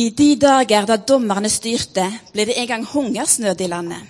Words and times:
I 0.00 0.10
de 0.10 0.34
dager 0.40 0.86
da 0.88 0.96
dommerne 0.96 1.48
styrte, 1.52 2.06
ble 2.32 2.46
det 2.48 2.54
en 2.60 2.68
gang 2.70 2.84
hungersnød 2.88 3.60
i 3.60 3.68
landet. 3.68 4.00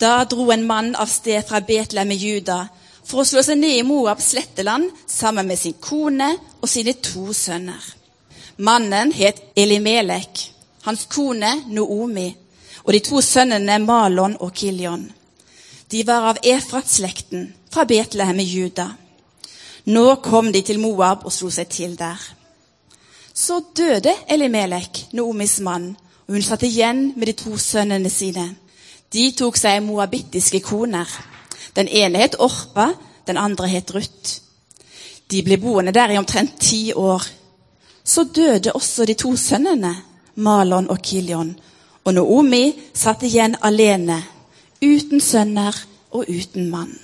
Da 0.00 0.22
dro 0.30 0.46
en 0.54 0.62
mann 0.64 0.94
av 0.96 1.10
sted 1.10 1.44
fra 1.48 1.60
Betlehem 1.60 2.12
i 2.14 2.16
Juda 2.22 2.60
for 3.04 3.20
å 3.20 3.26
slå 3.28 3.42
seg 3.44 3.58
ned 3.60 3.76
i 3.76 3.82
Moabs 3.84 4.30
sletteland 4.32 4.88
sammen 5.10 5.50
med 5.50 5.60
sin 5.60 5.76
kone 5.84 6.30
og 6.62 6.70
sine 6.70 6.94
to 7.08 7.34
sønner. 7.36 7.82
Mannen 8.56 9.12
het 9.12 9.42
Elimelek, 9.56 10.46
hans 10.86 11.04
kone 11.12 11.50
Noomi 11.66 12.28
og 12.84 12.92
de 12.96 13.02
to 13.04 13.20
sønnene 13.24 13.80
Malon 13.84 14.38
og 14.40 14.54
Kilion. 14.56 15.04
De 15.90 16.06
var 16.08 16.30
av 16.30 16.40
Efrat-slekten 16.54 17.50
fra 17.74 17.84
Betlehem 17.90 18.40
i 18.40 18.48
Juda. 18.48 18.88
Nå 19.92 20.06
kom 20.24 20.48
de 20.54 20.64
til 20.64 20.80
Moab 20.80 21.28
og 21.28 21.36
slo 21.36 21.52
seg 21.52 21.68
til 21.74 21.98
der. 22.00 22.22
Så 23.34 23.60
døde 23.76 24.12
Elimelek, 24.30 25.08
Noomis 25.12 25.58
mann, 25.60 25.96
og 26.26 26.36
hun 26.36 26.42
satt 26.42 26.62
igjen 26.62 27.08
med 27.16 27.26
de 27.26 27.32
to 27.40 27.56
sønnene 27.58 28.10
sine. 28.10 28.44
De 29.10 29.24
tok 29.34 29.58
seg 29.58 29.82
moabittiske 29.82 30.60
koner. 30.62 31.10
Den 31.74 31.90
ene 31.90 32.22
het 32.22 32.36
Orpa, 32.38 32.92
den 33.26 33.36
andre 33.36 33.66
het 33.72 33.90
Ruth. 33.94 34.38
De 35.30 35.42
ble 35.42 35.58
boende 35.58 35.90
der 35.90 36.14
i 36.14 36.18
omtrent 36.18 36.60
ti 36.62 36.92
år. 36.94 37.26
Så 38.04 38.24
døde 38.24 38.72
også 38.72 39.04
de 39.04 39.18
to 39.18 39.34
sønnene, 39.36 39.96
Malon 40.36 40.90
og 40.90 41.02
Kilion, 41.02 41.56
og 42.04 42.14
Noomi 42.14 42.62
satt 42.94 43.26
igjen 43.26 43.56
alene, 43.62 44.20
uten 44.82 45.20
sønner 45.20 45.74
og 46.12 46.30
uten 46.30 46.70
mann. 46.70 46.94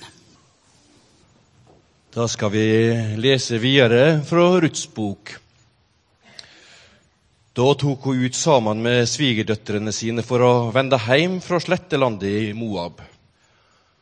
Da 2.15 2.27
skal 2.27 2.51
vi 2.55 2.65
lese 3.19 3.59
videre 3.59 4.21
fra 4.27 4.47
Ruths 4.59 4.87
bok. 4.87 5.40
Da 7.51 7.73
tok 7.75 8.05
hun 8.07 8.21
ut 8.23 8.35
sammen 8.35 8.79
med 8.79 9.09
svigerdøtrene 9.11 9.91
sine 9.91 10.23
for 10.23 10.39
å 10.39 10.51
vende 10.71 10.95
hjem 11.03 11.41
fra 11.43 11.57
slettelandet 11.59 12.31
i 12.31 12.53
Moab. 12.55 13.01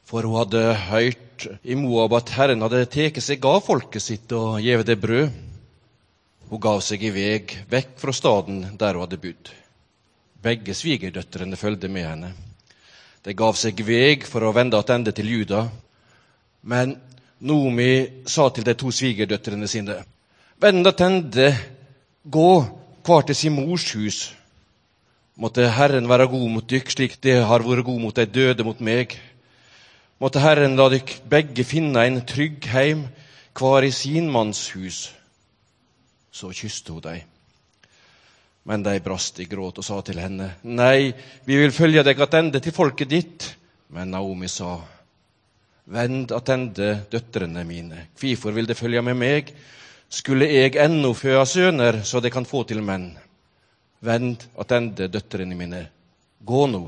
For 0.06 0.22
hun 0.22 0.38
hadde 0.38 0.62
hørt 0.92 1.48
i 1.66 1.78
Moab 1.80 2.14
at 2.20 2.30
Herren 2.36 2.62
hadde 2.62 2.84
tatt 2.94 3.18
seg 3.26 3.48
av 3.50 3.64
folket 3.66 4.06
sitt 4.06 4.36
og 4.38 4.62
gitt 4.62 4.86
det 4.86 5.00
brød. 5.02 5.34
Hun 6.50 6.62
gav 6.62 6.84
seg 6.86 7.02
i 7.02 7.10
vei 7.14 7.42
vekk 7.74 7.98
fra 7.98 8.14
staden 8.14 8.62
der 8.78 8.94
hun 8.94 9.08
hadde 9.08 9.22
bodd. 9.24 9.50
Begge 10.46 10.78
svigerdøtrene 10.78 11.58
fulgte 11.58 11.90
med 11.90 12.06
henne. 12.06 12.34
De 13.26 13.34
gav 13.34 13.58
seg 13.58 13.82
i 13.82 13.88
vei 13.88 14.16
for 14.30 14.46
å 14.46 14.54
vende 14.54 14.78
tilbake 14.78 15.16
til 15.18 15.34
Juda. 15.34 15.64
Men 16.70 17.00
Nomi 17.50 18.26
sa 18.30 18.52
til 18.54 18.68
de 18.68 18.78
to 18.78 18.94
svigerdøtrene 18.94 19.66
sine.: 19.66 20.04
Vend 20.62 20.86
tilbake, 20.86 21.56
gå 22.30 22.52
hver 23.10 23.26
til 23.26 23.38
sin 23.38 23.56
mors 23.58 23.88
hus. 23.98 24.20
Måtte 25.40 25.66
Herren 25.72 26.10
være 26.10 26.28
god 26.30 26.50
mot 26.54 26.66
dykk, 26.70 26.92
slik 26.94 27.16
det 27.24 27.40
har 27.48 27.64
vært 27.66 27.88
god 27.88 28.02
mot 28.04 28.16
de 28.16 28.26
døde 28.28 28.66
mot 28.68 28.82
meg. 28.84 29.16
Måtte 30.22 30.44
Herren 30.44 30.76
la 30.78 30.90
dykk 30.92 31.16
begge 31.32 31.66
finne 31.66 32.04
en 32.06 32.20
trygg 32.28 32.68
heim, 32.70 33.08
hver 33.58 33.88
i 33.88 33.92
sin 33.96 34.30
manns 34.32 34.68
hus. 34.76 35.08
Så 36.32 36.52
kysste 36.54 36.94
hun 36.94 37.06
dem. 37.08 37.26
Men 38.70 38.84
de 38.86 39.00
brast 39.02 39.40
i 39.42 39.48
gråt 39.50 39.80
og 39.82 39.88
sa 39.88 39.98
til 40.06 40.20
henne, 40.22 40.52
Nei, 40.64 41.10
vi 41.48 41.58
vil 41.58 41.74
følge 41.74 42.04
deg 42.06 42.22
attende 42.22 42.62
til 42.62 42.76
folket 42.76 43.10
ditt. 43.10 43.48
Men 43.96 44.12
Naomi 44.14 44.52
sa, 44.52 44.76
Vend 45.90 46.36
attende 46.36 46.92
døtrene 47.10 47.64
mine, 47.66 48.06
hvorfor 48.20 48.54
vil 48.54 48.70
de 48.70 48.78
følge 48.78 49.02
med 49.02 49.18
meg? 49.18 49.56
Skulle 50.10 50.48
jeg 50.50 50.76
ennå 50.82 51.14
føde 51.14 51.46
sønner, 51.46 52.02
så 52.04 52.20
de 52.22 52.32
kan 52.34 52.48
få 52.50 52.64
til 52.68 52.82
menn. 52.86 53.12
Vend 54.02 54.46
attende, 54.58 55.10
døtrene 55.12 55.58
mine, 55.58 55.84
gå 56.42 56.66
nå. 56.72 56.84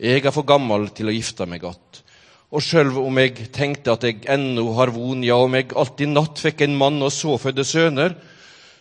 Jeg 0.00 0.24
er 0.24 0.34
for 0.34 0.46
gammel 0.48 0.88
til 0.96 1.08
å 1.08 1.14
gifte 1.14 1.46
meg 1.46 1.64
att. 1.64 2.02
Og 2.50 2.62
sjølv 2.66 2.98
om 2.98 3.18
jeg 3.20 3.46
tenkte 3.54 3.92
at 3.94 4.04
jeg 4.04 4.24
ennå 4.28 4.72
har 4.74 4.90
von, 4.90 5.22
ja, 5.22 5.36
om 5.38 5.54
jeg 5.54 5.70
alltid 5.70 6.10
natt 6.10 6.40
fikk 6.42 6.64
en 6.66 6.76
mann 6.76 6.98
og 7.02 7.12
så 7.14 7.36
fødde 7.38 7.64
sønner, 7.64 8.16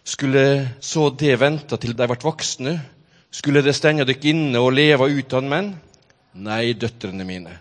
skulle 0.03 0.75
så 0.81 1.09
det 1.13 1.35
vente 1.39 1.77
til 1.77 1.93
de 1.93 2.07
vart 2.09 2.25
voksne? 2.25 2.79
Skulle 3.29 3.61
det 3.61 3.75
stenge 3.77 4.07
dykk 4.09 4.25
inne 4.31 4.63
og 4.63 4.73
leve 4.73 5.05
uten 5.13 5.51
menn? 5.51 5.75
Nei, 6.33 6.73
døtrene 6.73 7.25
mine, 7.27 7.53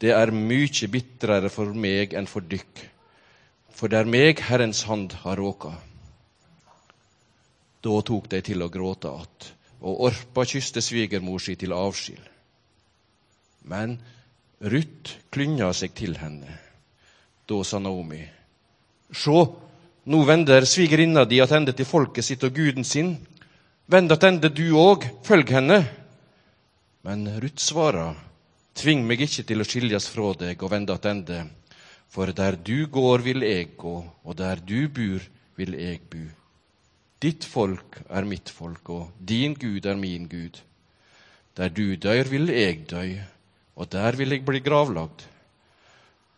det 0.00 0.12
er 0.12 0.32
mykje 0.34 0.90
bitrere 0.92 1.48
for 1.52 1.72
meg 1.72 2.12
enn 2.16 2.28
for 2.28 2.44
dykk 2.44 2.82
for 3.74 3.90
det 3.90 3.98
er 4.00 4.08
meg 4.10 4.40
Herrens 4.46 4.84
hand 4.88 5.12
har 5.24 5.40
råka. 5.40 5.72
Da 7.84 8.00
tok 8.06 8.30
de 8.32 8.40
til 8.40 8.62
å 8.62 8.70
gråte 8.72 9.10
att, 9.10 9.52
og 9.82 10.06
Orpa 10.08 10.44
kysste 10.48 10.80
svigermor 10.80 11.38
si 11.42 11.56
til 11.56 11.72
avskil. 11.72 12.20
Men 13.68 13.98
Ruth 14.60 15.18
klynja 15.30 15.72
seg 15.72 15.92
til 15.94 16.16
henne. 16.16 16.48
Da 17.44 17.60
sa 17.64 17.78
Naomi, 17.78 18.22
Sjå, 19.12 19.40
nå 20.04 20.22
vender 20.24 20.64
svigerinna 20.64 21.24
di 21.28 21.40
attende 21.40 21.74
til 21.76 21.86
folket 21.86 22.24
sitt 22.24 22.44
og 22.44 22.54
guden 22.56 22.84
sin. 22.84 23.18
Vend 23.86 24.12
attende 24.12 24.48
du 24.48 24.72
òg, 24.80 25.04
følg 25.24 25.50
henne. 25.52 25.82
Men 27.04 27.28
Ruth 27.36 27.60
svara, 27.60 28.14
Tving 28.74 29.04
meg 29.06 29.20
ikke 29.22 29.44
til 29.46 29.62
å 29.62 29.66
skiljes 29.68 30.08
fra 30.10 30.32
deg 30.34 30.62
og 30.64 30.72
vende 30.72 30.96
attende 30.96 31.44
for 32.14 32.30
der 32.30 32.54
du 32.54 32.86
går, 32.86 33.24
vil 33.26 33.42
jeg 33.42 33.72
gå, 33.76 33.96
og 34.22 34.36
der 34.38 34.60
du 34.62 34.86
bor, 34.88 35.22
vil 35.58 35.74
jeg 35.74 36.00
bo. 36.10 36.22
Ditt 37.22 37.46
folk 37.48 37.98
er 38.06 38.26
mitt 38.28 38.52
folk, 38.54 38.90
og 38.90 39.10
din 39.18 39.56
Gud 39.58 39.86
er 39.86 39.98
min 39.98 40.28
Gud. 40.30 40.60
Der 41.56 41.68
du 41.68 41.96
dør, 41.96 42.22
vil 42.30 42.52
jeg 42.54 42.84
dø, 42.90 43.06
og 43.74 43.90
der 43.90 44.16
vil 44.16 44.30
jeg 44.30 44.44
bli 44.46 44.60
gravlagd. 44.62 45.26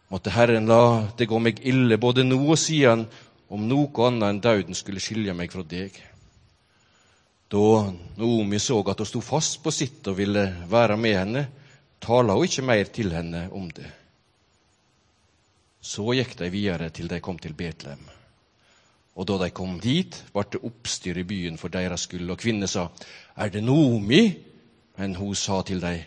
Måtte 0.08 0.32
Herren 0.32 0.68
la 0.70 1.08
det 1.18 1.28
gå 1.28 1.40
meg 1.42 1.60
ille 1.66 1.98
både 2.00 2.24
nå 2.24 2.38
og 2.46 2.58
siden, 2.62 3.04
om 3.52 3.68
noe 3.68 4.08
annet 4.08 4.28
enn 4.30 4.40
døden 4.42 4.78
skulle 4.78 5.02
skilje 5.02 5.34
meg 5.36 5.52
fra 5.52 5.66
deg. 5.66 5.92
Da 7.52 7.92
Noomi 8.16 8.58
så 8.62 8.80
at 8.90 9.02
hun 9.02 9.12
sto 9.12 9.20
fast 9.22 9.60
på 9.62 9.74
sitt 9.74 10.08
og 10.08 10.16
ville 10.22 10.48
være 10.70 10.96
med 10.96 11.20
henne, 11.20 11.46
tala 12.00 12.38
hun 12.38 12.48
ikke 12.48 12.64
mer 12.64 12.92
til 12.96 13.12
henne 13.12 13.46
om 13.52 13.68
det. 13.70 14.05
Så 15.86 16.10
gikk 16.18 16.34
de 16.40 16.50
videre 16.50 16.90
til 16.90 17.06
de 17.10 17.20
kom 17.22 17.38
til 17.38 17.54
Betlehem. 17.54 18.02
Og 19.16 19.24
da 19.28 19.38
de 19.44 19.52
kom 19.54 19.78
dit, 19.80 20.16
ble 20.34 20.44
det 20.52 20.60
oppstyr 20.66 21.20
i 21.22 21.24
byen 21.28 21.56
for 21.60 21.72
deres 21.72 22.04
skyld, 22.08 22.28
og 22.32 22.40
kvinnen 22.42 22.68
sa, 22.68 22.88
Er 23.36 23.52
det 23.54 23.62
Nomi? 23.64 24.24
Men 24.98 25.14
hun 25.16 25.34
sa 25.34 25.62
til 25.62 25.80
dem, 25.80 26.02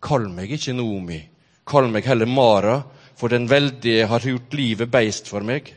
Kall 0.00 0.28
meg 0.30 0.52
ikke 0.52 0.76
Nomi, 0.76 1.18
kall 1.66 1.90
meg 1.90 2.06
heller 2.06 2.30
Mara, 2.30 2.76
for 3.16 3.32
den 3.32 3.48
veldige 3.48 4.06
har 4.06 4.22
gjort 4.22 4.54
livet 4.54 4.92
beist 4.92 5.28
for 5.28 5.44
meg. 5.44 5.72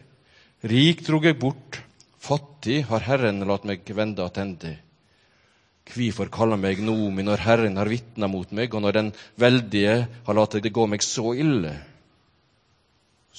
Rik 0.63 1.05
drog 1.07 1.25
jeg 1.25 1.39
bort, 1.39 1.79
fattig 2.19 2.83
har 2.91 3.05
Herren 3.07 3.41
latt 3.47 3.65
meg 3.65 3.87
vende 3.95 4.25
attende. 4.27 4.75
Hvorfor 5.89 6.29
kaller 6.29 6.59
meg 6.59 6.83
Nomi 6.85 7.25
når 7.25 7.47
Herren 7.47 7.79
har 7.79 7.89
vitna 7.89 8.27
mot 8.29 8.51
meg, 8.53 8.75
og 8.75 8.83
når 8.85 8.99
den 8.99 9.13
veldige 9.39 9.95
har 10.27 10.37
latt 10.37 10.59
det 10.61 10.75
gå 10.75 10.85
meg 10.91 11.01
så 11.01 11.31
ille? 11.33 11.73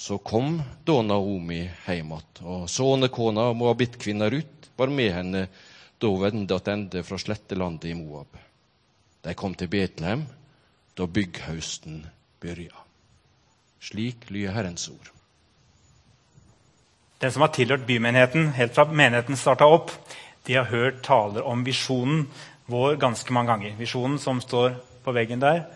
Så 0.01 0.19
kom 0.19 0.63
da 0.85 1.03
Naomi 1.05 1.59
hjem 1.61 2.13
igjen, 2.15 2.45
og 2.49 2.63
sonekona, 2.73 3.51
moabittkvinna 3.53 4.31
Ruth, 4.33 4.71
var 4.81 4.89
med 4.89 5.11
henne 5.13 5.43
da 6.01 6.09
hun 6.09 6.23
vendte 6.23 6.57
tilbake 6.65 7.03
fra 7.05 7.19
slettelandet 7.21 7.91
i 7.91 7.99
Moab. 7.99 8.39
De 9.21 9.35
kom 9.37 9.53
til 9.53 9.69
Betlehem 9.69 10.23
da 10.97 11.05
bygghausten 11.05 11.99
begynte. 12.41 12.87
Slik 13.81 14.25
lyder 14.33 14.57
Herrens 14.57 14.89
ord. 14.89 15.11
Den 17.21 17.33
som 17.37 17.45
har 17.45 17.53
tilhørt 17.53 17.85
bymenigheten 17.85 18.55
helt 18.57 18.73
fra 18.73 18.87
menigheten 18.89 19.37
starta 19.37 19.69
opp, 19.69 19.93
de 20.49 20.57
har 20.57 20.73
hørt 20.73 21.03
taler 21.05 21.45
om 21.45 21.61
visjonen 21.69 22.25
vår 22.73 22.97
ganske 23.05 23.37
mange 23.37 23.53
ganger. 23.53 23.77
Visjonen 23.77 24.17
som 24.19 24.41
står 24.41 24.81
på 25.05 25.13
veggen 25.13 25.45
der, 25.45 25.67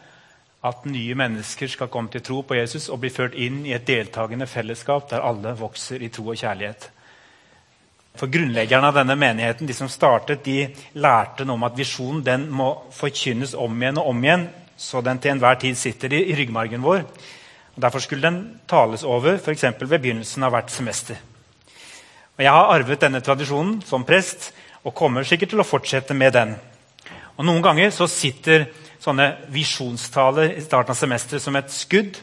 at 0.65 0.87
nye 0.89 1.15
mennesker 1.19 1.69
skal 1.69 1.91
komme 1.93 2.09
til 2.13 2.23
tro 2.25 2.41
på 2.47 2.57
Jesus 2.57 2.89
og 2.89 3.03
bli 3.03 3.13
ført 3.13 3.37
inn 3.37 3.63
i 3.69 3.75
et 3.77 3.85
deltakende 3.85 4.49
fellesskap 4.49 5.11
der 5.11 5.25
alle 5.25 5.53
vokser 5.59 6.03
i 6.03 6.09
tro 6.13 6.31
og 6.33 6.41
kjærlighet. 6.41 6.89
For 8.15 8.31
Grunnleggerne 8.31 8.89
av 8.89 8.97
denne 8.97 9.17
menigheten 9.19 9.69
de 9.69 9.75
som 9.77 9.91
startet, 9.91 10.45
de 10.47 10.69
lærte 11.03 11.45
noe 11.45 11.59
om 11.59 11.67
at 11.67 11.77
visjonen 11.77 12.23
den 12.25 12.47
må 12.49 12.71
forkynnes 12.95 13.57
om 13.59 13.75
igjen 13.83 13.99
og 14.01 14.13
om 14.13 14.25
igjen, 14.25 14.47
så 14.79 15.03
den 15.03 15.19
til 15.19 15.35
enhver 15.35 15.59
tid 15.61 15.77
sitter 15.79 16.15
i, 16.15 16.23
i 16.31 16.37
ryggmargen 16.39 16.83
vår. 16.83 17.03
Og 17.75 17.83
derfor 17.83 18.03
skulle 18.03 18.25
den 18.25 18.61
tales 18.71 19.03
over 19.05 19.35
f.eks. 19.37 19.67
ved 19.83 19.99
begynnelsen 19.99 20.47
av 20.47 20.55
hvert 20.55 20.71
semester. 20.71 21.19
Og 22.39 22.43
Jeg 22.43 22.55
har 22.55 22.71
arvet 22.71 23.03
denne 23.03 23.21
tradisjonen 23.23 23.81
som 23.87 24.07
prest 24.07 24.53
og 24.85 24.95
kommer 24.95 25.27
sikkert 25.27 25.53
til 25.53 25.63
å 25.63 25.67
fortsette 25.67 26.15
med 26.15 26.33
den. 26.35 26.55
Og 27.37 27.45
Noen 27.47 27.63
ganger 27.63 27.91
så 27.91 28.07
sitter 28.11 28.69
sånne 29.05 29.29
visjonstaler 29.53 30.55
i 30.57 30.65
starten 30.65 30.95
av 30.95 30.99
semesteret 30.99 31.45
som 31.45 31.57
et 31.59 31.73
skudd. 31.73 32.17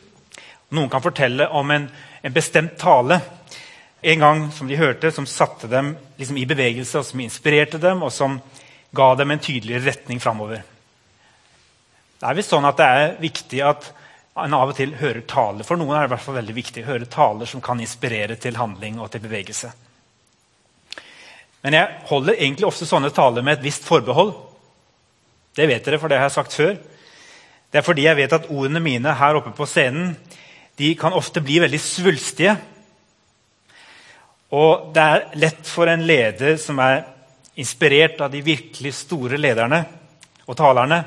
Noen 0.73 0.89
kan 0.89 1.03
fortelle 1.03 1.47
om 1.57 1.71
en, 1.73 1.87
en, 2.21 2.33
bestemt 2.33 2.77
tale 2.81 3.19
en 4.01 4.23
gang 4.23 4.43
som 4.55 4.69
de 4.69 4.79
hørte, 4.79 5.11
som 5.13 5.27
satte 5.29 5.69
dem 5.69 5.93
liksom 6.17 6.39
i 6.41 6.47
bevegelse, 6.49 6.97
og 6.97 7.05
som 7.05 7.21
inspirerte 7.21 7.77
dem, 7.81 8.01
og 8.01 8.13
som 8.15 8.39
ga 8.97 9.13
dem 9.19 9.31
en 9.31 9.43
tydeligere 9.43 9.91
retning 9.91 10.21
framover. 10.23 10.63
Det 12.21 12.29
er 12.29 12.37
visst 12.37 12.53
sånn 12.53 12.65
at 12.69 12.79
det 12.79 12.87
er 12.87 13.15
viktig 13.21 13.61
at 13.65 13.91
en 14.41 14.53
av 14.55 14.71
og 14.71 14.77
til 14.77 14.93
hører 14.97 15.23
taler. 15.27 15.67
For 15.67 15.77
noen 15.77 15.95
er 15.95 16.05
det 16.05 16.11
i 16.11 16.13
hvert 16.15 16.25
fall 16.25 16.39
veldig 16.39 16.55
viktig 16.55 16.83
å 16.83 16.91
høre 16.93 17.09
taler 17.11 17.49
som 17.49 17.63
kan 17.63 17.81
inspirere 17.83 18.37
til 18.41 18.57
handling 18.57 18.99
og 19.01 19.11
til 19.11 19.23
bevegelse. 19.23 19.71
Men 21.61 21.77
jeg 21.77 21.97
holder 22.09 22.39
egentlig 22.39 22.69
ofte 22.69 22.87
sånne 22.89 23.11
taler 23.13 23.45
med 23.45 23.59
et 23.59 23.65
visst 23.67 23.85
forbehold. 23.85 24.33
Det 25.55 25.67
vet 25.67 25.85
dere, 25.85 25.99
for 25.99 26.11
det 26.11 26.19
har 26.19 26.29
jeg 26.29 26.37
sagt 26.37 26.55
før. 26.55 26.75
Det 27.71 27.79
er 27.79 27.85
fordi 27.85 28.05
jeg 28.07 28.19
vet 28.19 28.35
at 28.35 28.49
ordene 28.51 28.81
mine 28.83 29.15
her 29.15 29.39
oppe 29.39 29.53
på 29.55 29.67
scenen 29.67 30.13
de 30.79 30.93
kan 30.97 31.13
ofte 31.13 31.43
bli 31.43 31.59
veldig 31.61 31.79
svulstige. 31.79 32.55
Og 34.51 34.91
det 34.95 35.03
er 35.03 35.25
lett 35.39 35.67
for 35.67 35.87
en 35.87 36.03
leder 36.07 36.57
som 36.59 36.79
er 36.83 37.03
inspirert 37.59 38.19
av 38.23 38.31
de 38.31 38.41
virkelig 38.43 38.93
store 38.95 39.39
lederne 39.39 39.83
og 40.47 40.57
talerne, 40.57 41.03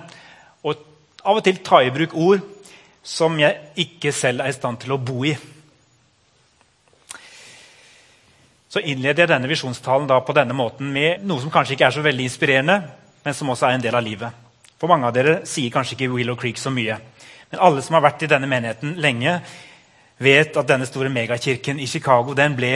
å 0.64 0.72
av 1.24 1.40
og 1.40 1.44
til 1.44 1.60
ta 1.64 1.80
i 1.82 1.92
bruk 1.92 2.14
ord 2.20 2.44
som 3.04 3.36
jeg 3.40 3.74
ikke 3.80 4.12
selv 4.12 4.44
er 4.44 4.52
i 4.52 4.56
stand 4.56 4.80
til 4.80 4.94
å 4.94 5.00
bo 5.00 5.24
i. 5.28 5.34
Så 8.68 8.82
innleder 8.82 9.24
jeg 9.24 9.30
denne 9.30 9.48
visjonstalen 9.48 10.08
på 10.08 10.36
denne 10.36 10.56
måten 10.56 10.88
med 10.92 11.24
noe 11.28 11.40
som 11.42 11.52
kanskje 11.52 11.76
ikke 11.76 11.88
er 11.88 11.96
så 11.96 12.04
veldig 12.04 12.28
inspirerende, 12.28 12.78
men 13.24 13.34
som 13.34 13.50
også 13.50 13.68
er 13.68 13.78
en 13.78 13.84
del 13.84 13.96
av 13.96 14.04
livet. 14.04 14.42
For 14.78 14.90
Mange 14.90 15.08
av 15.08 15.14
dere 15.16 15.38
sier 15.48 15.72
kanskje 15.72 15.96
ikke 15.96 16.12
Willow 16.12 16.36
Creek 16.36 16.58
så 16.60 16.72
mye. 16.74 16.98
Men 17.50 17.62
alle 17.62 17.82
som 17.84 17.96
har 17.96 18.04
vært 18.04 18.26
i 18.26 18.30
denne 18.30 18.50
menigheten 18.50 18.96
lenge, 19.00 19.38
vet 20.18 20.56
at 20.56 20.68
denne 20.68 20.86
store 20.86 21.10
megakirken 21.10 21.80
i 21.80 21.88
Chicago 21.90 22.36
den 22.36 22.54
ble 22.58 22.74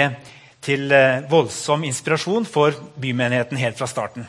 til 0.64 0.90
eh, 0.90 1.22
voldsom 1.30 1.84
inspirasjon 1.86 2.48
for 2.48 2.74
bymenigheten 2.98 3.60
helt 3.60 3.78
fra 3.78 3.86
starten. 3.90 4.26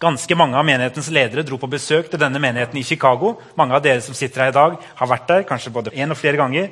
Ganske 0.00 0.36
Mange 0.38 0.56
av 0.56 0.64
menighetens 0.64 1.10
ledere 1.12 1.44
dro 1.44 1.58
på 1.60 1.68
besøk 1.68 2.08
til 2.08 2.20
denne 2.22 2.40
menigheten 2.40 2.78
i 2.80 2.84
Chicago. 2.86 3.34
Mange 3.58 3.76
av 3.76 3.82
dere 3.84 4.00
som 4.00 4.16
sitter 4.16 4.46
her 4.46 4.52
i 4.52 4.56
dag, 4.56 4.78
har 4.96 5.10
vært 5.10 5.26
der 5.28 5.48
kanskje 5.48 5.72
både 5.74 5.92
en 5.92 6.14
og 6.14 6.16
flere 6.16 6.40
ganger. 6.40 6.70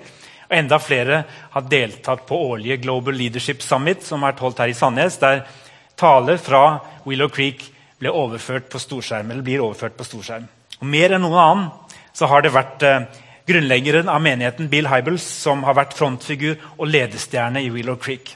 Og 0.48 0.54
enda 0.56 0.78
flere 0.80 1.18
har 1.52 1.66
deltatt 1.68 2.24
på 2.28 2.38
årlige 2.54 2.78
Global 2.86 3.18
Leadership 3.20 3.60
Summit 3.60 4.06
som 4.06 4.24
har 4.24 4.32
vært 4.32 4.44
holdt 4.46 4.62
her 4.64 4.72
i 4.72 4.78
Sandnes, 4.78 5.18
der 5.20 5.42
taler 5.98 6.40
fra 6.40 6.62
Willow 7.04 7.28
Creek 7.28 7.66
ble 7.98 8.12
overført 8.14 8.68
på 8.70 8.80
storskjerm, 8.82 9.30
eller 9.30 9.46
blir 9.46 9.62
overført 9.64 9.96
på 9.98 10.06
storskjerm. 10.06 10.46
Og 10.78 10.86
Mer 10.86 11.14
enn 11.16 11.24
noen 11.24 11.40
annen 11.42 11.70
så 12.14 12.28
har 12.30 12.44
det 12.44 12.54
vært 12.54 12.84
eh, 12.86 13.06
grunnleggeren 13.48 14.10
av 14.10 14.22
menigheten, 14.22 14.68
Bill 14.70 14.88
Hybels, 14.90 15.24
som 15.24 15.64
har 15.66 15.76
vært 15.78 15.96
frontfigur 15.98 16.58
og 16.76 16.86
ledestjerne 16.90 17.62
i 17.64 17.72
Willow 17.74 17.98
Creek. 18.00 18.34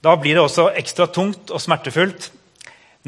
Da 0.00 0.16
blir 0.16 0.36
det 0.36 0.44
også 0.44 0.70
ekstra 0.80 1.08
tungt 1.12 1.52
og 1.52 1.60
smertefullt 1.60 2.30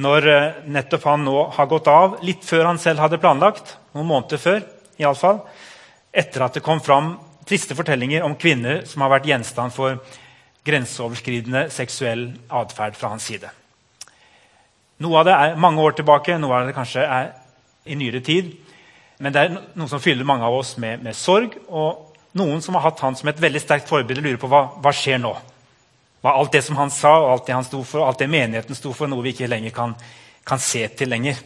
når 0.00 0.29
eh, 0.29 0.61
nettopp 0.73 1.09
han 1.09 1.26
nå 1.26 1.37
har 1.56 1.69
gått 1.69 1.91
av, 1.93 2.19
litt 2.25 2.44
før 2.49 2.70
han 2.70 2.81
selv 2.81 3.05
hadde 3.05 3.20
planlagt. 3.20 3.76
Noen 3.97 4.09
måneder 4.09 4.41
før, 4.41 4.62
i 4.97 5.05
alle 5.09 5.19
fall, 5.19 5.43
etter 6.12 6.44
at 6.44 6.56
det 6.56 6.64
kom 6.64 6.81
fram 6.85 7.14
triste 7.49 7.76
fortellinger 7.76 8.25
om 8.25 8.37
kvinner 8.41 8.85
som 8.88 9.05
har 9.05 9.12
vært 9.17 9.29
gjenstand 9.29 9.75
for 9.75 9.99
grenseoverskridende 10.64 11.67
seksuell 11.75 12.29
atferd 12.55 12.97
fra 12.97 13.11
hans 13.12 13.26
side. 13.26 13.50
Noe 15.02 15.19
av 15.19 15.26
det 15.26 15.34
er 15.34 15.58
mange 15.60 15.82
år 15.82 15.96
tilbake, 15.99 16.37
noe 16.38 16.60
av 16.60 16.69
det 16.69 16.76
kanskje 16.76 17.02
er 17.02 17.32
i 17.88 17.96
nyere 17.99 18.20
tid. 18.22 18.52
Men 19.22 19.34
det 19.34 19.43
er 19.43 19.54
noe 19.54 19.90
som 19.90 20.02
fyller 20.02 20.26
mange 20.26 20.46
av 20.46 20.54
oss 20.54 20.76
med, 20.82 21.02
med 21.02 21.16
sorg. 21.16 21.56
Og 21.69 22.19
noen 22.38 22.62
som 22.62 22.76
har 22.78 22.87
hatt 22.87 23.02
han 23.02 23.16
som 23.19 23.31
et 23.31 23.40
veldig 23.43 23.62
sterkt 23.62 23.90
forbilde, 23.90 24.22
lurer 24.22 24.40
på 24.40 24.50
hva, 24.50 24.64
hva 24.82 24.93
skjer 24.94 25.19
nå. 25.22 25.32
Hva 26.22 26.37
alt 26.38 26.54
det 26.54 26.62
som 26.62 26.78
han 26.78 26.93
sa, 26.94 27.16
og 27.19 27.31
alt 27.32 27.49
det 27.49 27.56
han 27.56 27.66
sto 27.66 27.81
for, 27.82 28.02
og 28.02 28.12
alt 28.12 28.22
det 28.22 28.31
menigheten 28.31 28.78
sto 28.78 28.93
for, 28.94 29.10
noe 29.10 29.25
vi 29.25 29.32
ikke 29.34 29.50
lenger 29.50 29.75
kan, 29.75 29.96
kan 30.46 30.62
se 30.62 30.84
til 30.99 31.10
lenger? 31.10 31.40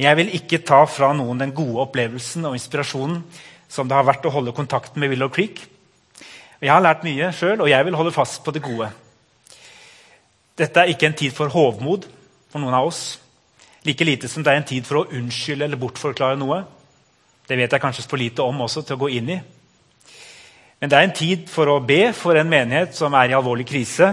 Jeg 0.00 0.18
vil 0.18 0.34
ikke 0.36 0.60
ta 0.66 0.82
fra 0.90 1.12
noen 1.16 1.40
den 1.40 1.54
gode 1.56 1.86
opplevelsen 1.86 2.44
og 2.48 2.58
inspirasjonen 2.58 3.22
som 3.70 3.88
det 3.88 3.96
har 3.96 4.06
vært 4.06 4.26
å 4.26 4.32
holde 4.34 4.52
kontakten 4.56 5.00
med 5.00 5.14
Willow 5.14 5.30
Creek. 5.32 5.62
Jeg 6.60 6.72
har 6.72 6.82
lært 6.84 7.06
mye 7.06 7.30
sjøl, 7.36 7.62
og 7.62 7.70
jeg 7.70 7.86
vil 7.86 7.96
holde 7.96 8.12
fast 8.14 8.42
på 8.44 8.52
det 8.54 8.62
gode. 8.64 8.90
Dette 10.58 10.82
er 10.82 10.92
ikke 10.92 11.08
en 11.08 11.16
tid 11.18 11.34
for 11.34 11.50
hovmod 11.50 12.04
for 12.54 12.62
noen 12.62 12.76
av 12.78 12.86
oss. 12.86 13.18
Like 13.82 14.06
lite 14.06 14.30
som 14.30 14.44
det 14.46 14.52
er 14.52 14.60
en 14.60 14.68
tid 14.68 14.86
for 14.86 15.02
å 15.02 15.08
unnskylde 15.10 15.66
eller 15.66 15.80
bortforklare 15.80 16.38
noe. 16.38 16.60
Det 17.44 17.58
vet 17.58 17.74
jeg 17.74 17.82
kanskje 17.82 18.06
for 18.06 18.22
lite 18.22 18.46
om 18.46 18.62
også 18.62 18.84
til 18.86 18.94
å 18.94 19.02
gå 19.02 19.10
inn 19.18 19.32
i. 19.34 19.40
Men 20.78 20.92
det 20.92 20.98
er 20.98 21.08
en 21.08 21.16
tid 21.18 21.48
for 21.50 21.72
å 21.72 21.80
be 21.82 22.12
for 22.16 22.38
en 22.38 22.48
menighet 22.50 22.94
som 22.94 23.14
er 23.18 23.32
i 23.32 23.36
alvorlig 23.36 23.66
krise, 23.66 24.12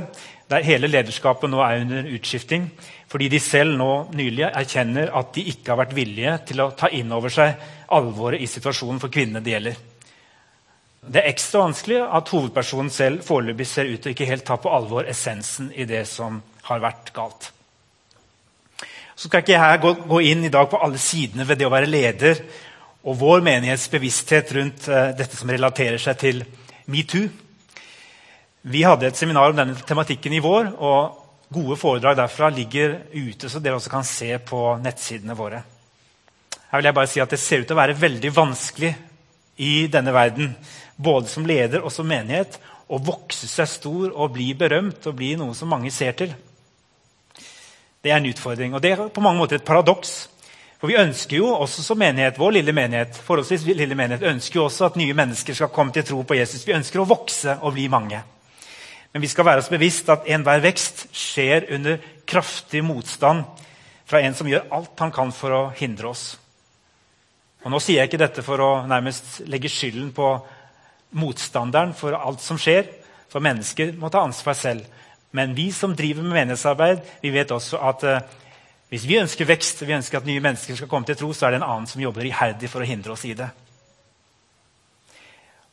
der 0.49 0.65
hele 0.65 0.89
lederskapet 0.89 1.51
nå 1.51 1.61
er 1.63 1.83
under 1.83 2.09
utskifting, 2.17 2.65
fordi 3.11 3.29
de 3.31 3.39
selv 3.43 3.77
nå 3.79 3.91
nylig 4.17 4.49
erkjenner 4.49 5.13
at 5.15 5.31
de 5.37 5.45
ikke 5.53 5.71
har 5.71 5.81
vært 5.83 5.95
villige 5.95 6.35
til 6.49 6.65
å 6.65 6.71
ta 6.75 6.89
inn 6.91 7.13
over 7.13 7.31
seg 7.31 7.55
alvoret 7.93 8.41
i 8.41 8.49
situasjonen 8.49 8.99
for 9.03 9.13
kvinnene 9.13 9.43
det 9.45 9.55
gjelder. 9.55 9.79
Det 11.01 11.21
er 11.21 11.31
ekstra 11.31 11.63
vanskelig 11.67 12.03
at 12.03 12.35
hovedpersonen 12.35 12.91
selv 12.93 13.23
foreløpig 13.25 13.67
ser 13.69 13.89
ut 13.93 14.03
til 14.03 14.15
ikke 14.15 14.29
helt 14.33 14.45
ta 14.47 14.59
på 14.61 14.73
alvor 14.73 15.07
essensen 15.09 15.71
i 15.71 15.87
det 15.89 16.03
som 16.09 16.41
har 16.67 16.83
vært 16.83 17.13
galt. 17.15 17.51
Så 19.15 19.27
skal 19.27 19.43
ikke 19.43 19.57
jeg 19.57 19.81
gå, 19.83 19.93
gå 20.07 20.19
inn 20.31 20.45
i 20.47 20.53
dag 20.53 20.69
på 20.71 20.79
alle 20.81 20.99
sidene 21.01 21.45
ved 21.47 21.59
det 21.59 21.67
å 21.67 21.73
være 21.73 21.89
leder 21.89 22.41
og 23.01 23.17
vår 23.17 23.41
menighets 23.45 23.87
bevissthet 23.91 24.51
rundt 24.57 24.85
uh, 24.89 25.09
dette 25.17 25.37
som 25.37 25.49
relaterer 25.49 26.01
seg 26.01 26.19
til 26.21 26.43
metoo. 26.91 27.29
Vi 28.61 28.83
hadde 28.85 29.09
et 29.09 29.17
seminar 29.17 29.49
om 29.49 29.57
denne 29.57 29.87
tematikken 29.87 30.35
i 30.37 30.41
vår, 30.43 30.75
og 30.77 31.49
gode 31.51 31.77
foredrag 31.81 32.19
derfra 32.19 32.51
ligger 32.53 32.99
ute, 33.09 33.49
så 33.49 33.59
dere 33.59 33.79
også 33.79 33.89
kan 33.89 34.05
se 34.05 34.35
på 34.45 34.59
nettsidene 34.83 35.37
våre. 35.37 35.63
Her 36.69 36.79
vil 36.79 36.87
jeg 36.87 36.95
bare 36.95 37.09
si 37.09 37.23
at 37.23 37.31
Det 37.33 37.39
ser 37.41 37.63
ut 37.63 37.67
til 37.67 37.75
å 37.75 37.81
være 37.81 37.97
veldig 37.99 38.31
vanskelig 38.35 38.93
i 39.57 39.87
denne 39.91 40.13
verden, 40.13 40.53
både 40.95 41.27
som 41.27 41.45
leder 41.45 41.81
og 41.81 41.91
som 41.91 42.07
menighet, 42.07 42.59
å 42.87 42.99
vokse 43.01 43.47
seg 43.47 43.67
stor 43.67 44.13
og 44.13 44.33
bli 44.35 44.53
berømt 44.53 45.05
og 45.07 45.17
bli 45.17 45.33
noe 45.39 45.55
som 45.57 45.69
mange 45.71 45.91
ser 45.91 46.13
til. 46.19 46.33
Det 48.01 48.11
er 48.11 48.17
en 48.17 48.29
utfordring, 48.31 48.73
og 48.73 48.81
det 48.81 48.91
er 48.95 49.07
på 49.13 49.21
mange 49.21 49.37
måter 49.37 49.59
et 49.59 49.65
paradoks. 49.65 50.29
For 50.81 50.89
vi 50.89 50.97
ønsker 50.97 51.37
jo 51.37 51.51
også 51.53 51.83
som 51.85 51.99
menighet, 52.01 52.39
vår 52.41 52.55
lille 52.57 52.73
menighet, 52.73 53.19
forholdsvis 53.21 53.67
lille 53.69 53.95
menighet, 53.95 54.25
ønsker 54.31 54.57
jo 54.57 54.65
også 54.65 54.87
at 54.87 54.97
nye 54.97 55.13
mennesker 55.13 55.53
skal 55.53 55.69
komme 55.69 55.93
til 55.93 56.07
tro 56.07 56.23
på 56.25 56.39
Jesus. 56.39 56.65
Vi 56.65 56.73
ønsker 56.73 57.03
å 57.03 57.05
vokse 57.05 57.59
og 57.61 57.75
bli 57.75 57.85
mange. 57.93 58.23
Men 59.13 59.21
vi 59.21 59.29
skal 59.29 59.45
være 59.45 59.61
oss 59.61 59.69
bevisst 59.69 60.09
at 60.09 60.25
enhver 60.31 60.63
vekst 60.63 61.05
skjer 61.13 61.67
under 61.75 61.99
kraftig 62.25 62.81
motstand 62.85 63.43
fra 64.09 64.23
en 64.25 64.33
som 64.35 64.49
gjør 64.49 64.71
alt 64.73 65.03
han 65.03 65.13
kan 65.13 65.33
for 65.35 65.53
å 65.53 65.61
hindre 65.77 66.09
oss. 66.09 66.25
Og 67.61 67.69
Nå 67.69 67.77
sier 67.83 68.01
jeg 68.01 68.09
ikke 68.09 68.23
dette 68.23 68.41
for 68.41 68.63
å 68.63 68.71
nærmest 68.89 69.43
legge 69.51 69.69
skylden 69.69 70.09
på 70.15 70.31
motstanderen 71.21 71.93
for 71.93 72.17
alt 72.17 72.41
som 72.41 72.57
skjer, 72.57 72.87
for 73.29 73.43
mennesker 73.43 73.93
må 73.99 74.09
ta 74.09 74.23
ansvar 74.25 74.57
selv. 74.57 74.87
Men 75.31 75.55
vi 75.55 75.69
som 75.71 75.95
driver 75.95 76.25
med 76.25 76.35
menighetsarbeid, 76.35 77.01
vi 77.21 77.31
vet 77.31 77.51
også 77.55 77.79
at 77.91 78.03
eh, 78.07 78.37
hvis 78.91 79.05
vi 79.07 79.19
ønsker 79.21 79.47
vekst 79.47 79.85
vi 79.87 79.95
ønsker 79.95 80.19
at 80.19 80.27
nye 80.27 80.43
mennesker 80.43 80.75
skal 80.75 80.89
komme 80.91 81.07
til 81.07 81.15
tro, 81.19 81.31
så 81.33 81.47
er 81.47 81.53
det 81.53 81.61
en 81.61 81.69
annen 81.69 81.87
som 81.87 82.01
jobber 82.03 82.27
iherdig 82.27 82.69
for 82.71 82.83
å 82.83 82.89
hindre 82.89 83.13
oss 83.15 83.23
i 83.29 83.35
det. 83.39 83.47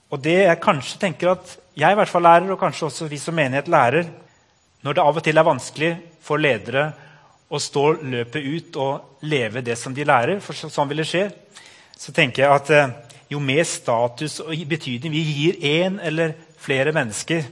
Og 0.09 0.23
det 0.23 0.38
jeg 0.45 0.62
kanskje 0.62 1.00
tenker 1.03 1.35
at 1.35 1.57
jeg 1.79 1.93
i 1.93 1.99
hvert 1.99 2.11
fall 2.11 2.25
lærer, 2.25 2.53
og 2.55 2.61
kanskje 2.61 2.87
også 2.87 3.11
vi 3.11 3.19
som 3.21 3.37
menighet 3.37 3.69
lærer, 3.69 4.07
når 4.87 4.95
det 4.95 5.03
av 5.03 5.19
og 5.19 5.27
til 5.27 5.41
er 5.41 5.47
vanskelig 5.47 5.91
for 6.23 6.41
ledere 6.41 6.87
å 7.50 7.59
stå 7.61 7.85
løpet 8.07 8.47
ut 8.47 8.79
og 8.79 9.27
leve 9.27 9.65
det 9.67 9.77
som 9.81 9.95
de 9.95 10.07
lærer, 10.07 10.41
for 10.45 10.55
sånn 10.55 10.88
vil 10.91 11.03
det 11.03 11.09
skje, 11.11 11.27
så 11.99 12.15
tenker 12.15 12.45
jeg 12.45 12.55
at 12.55 12.71
eh, 12.71 12.97
jo 13.35 13.41
mer 13.43 13.67
status 13.67 14.38
og 14.45 14.55
betydning 14.69 15.12
vi 15.12 15.25
gir 15.27 15.59
én 15.59 15.99
eller 15.99 16.37
flere 16.62 16.95
mennesker, 16.95 17.43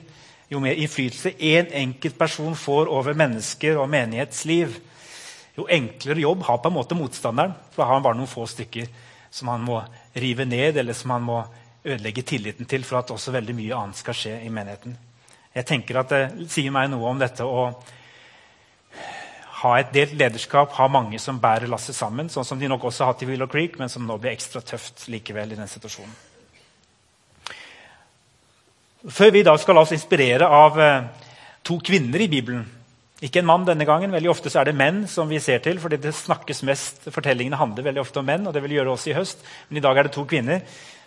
jo 0.51 0.61
mer 0.63 0.79
innflytelse 0.79 1.33
én 1.39 1.73
enkelt 1.73 2.19
person 2.19 2.55
får 2.57 2.91
over 2.93 3.17
mennesker 3.19 3.79
og 3.81 3.91
menighetsliv, 3.91 4.77
jo 5.57 5.67
enklere 5.73 6.23
jobb 6.23 6.45
har 6.47 6.61
på 6.63 6.71
en 6.71 6.77
måte 6.77 6.99
motstanderen. 6.99 7.55
For 7.73 7.83
da 7.83 7.89
har 7.89 7.99
han 7.99 8.05
bare 8.05 8.19
noen 8.19 8.31
få 8.31 8.47
stykker 8.51 8.89
som 9.33 9.49
han 9.49 9.65
må 9.65 9.81
rive 10.15 10.45
ned, 10.45 10.77
eller 10.77 10.97
som 10.97 11.15
han 11.17 11.25
må 11.25 11.41
ødelegge 11.87 12.23
tilliten 12.27 12.69
til 12.69 12.85
for 12.85 13.01
at 13.01 13.11
også 13.15 13.35
veldig 13.35 13.55
mye 13.57 13.77
annet 13.77 14.01
skal 14.01 14.17
skje 14.17 14.39
i 14.45 14.53
menigheten. 14.53 14.97
Jeg 15.57 15.67
tenker 15.67 16.01
at 16.03 16.13
Det 16.13 16.51
sier 16.53 16.71
meg 16.71 16.91
noe 16.93 17.09
om 17.09 17.19
dette 17.19 17.45
å 17.45 17.71
ha 19.63 19.73
et 19.81 19.93
delt 19.95 20.13
lederskap, 20.13 20.75
ha 20.77 20.89
mange 20.93 21.19
som 21.19 21.41
bærer 21.41 21.71
lasset 21.71 21.97
sammen, 21.97 22.29
sånn 22.29 22.45
som 22.45 22.61
de 22.61 22.69
nok 22.69 22.85
også 22.85 23.05
har 23.05 23.15
hatt 23.15 23.25
i 23.25 23.29
Willow 23.31 23.49
Creek, 23.49 23.79
men 23.81 23.89
som 23.89 24.05
nå 24.07 24.19
blir 24.21 24.35
ekstra 24.35 24.61
tøft 24.61 25.07
likevel 25.09 25.55
i 25.55 25.59
den 25.59 25.71
situasjonen. 25.71 26.13
Før 29.07 29.31
vi 29.31 29.45
da 29.47 29.55
skal 29.59 29.79
la 29.79 29.85
oss 29.87 29.95
inspirere 29.95 30.49
av 30.51 30.81
eh, 30.83 31.29
to 31.63 31.79
kvinner 31.85 32.25
i 32.25 32.31
Bibelen 32.31 32.65
ikke 33.25 33.41
en 33.41 33.49
mann 33.49 33.65
denne 33.65 33.87
gangen. 33.89 34.13
Veldig 34.13 34.29
ofte 34.29 34.51
er 34.53 34.69
det 34.69 34.77
menn 34.77 35.07
som 35.09 35.29
vi 35.29 35.39
ser 35.41 35.63
til. 35.65 35.79
fordi 35.81 35.97
det 35.97 36.13
snakkes 36.15 36.63
mest, 36.63 37.09
Fortellingene 37.09 37.57
handler 37.57 37.83
veldig 37.83 38.01
ofte 38.01 38.21
om 38.21 38.27
menn, 38.27 38.47
og 38.47 38.53
det 38.53 38.63
vil 38.63 38.77
gjøre 38.77 38.93
også 38.93 39.11
i 39.11 39.17
høst. 39.17 39.39
Men 39.69 39.79
i 39.79 39.81
dag 39.81 39.97
er 39.97 40.03
det 40.03 40.13
to 40.13 40.25
kvinner. 40.25 40.61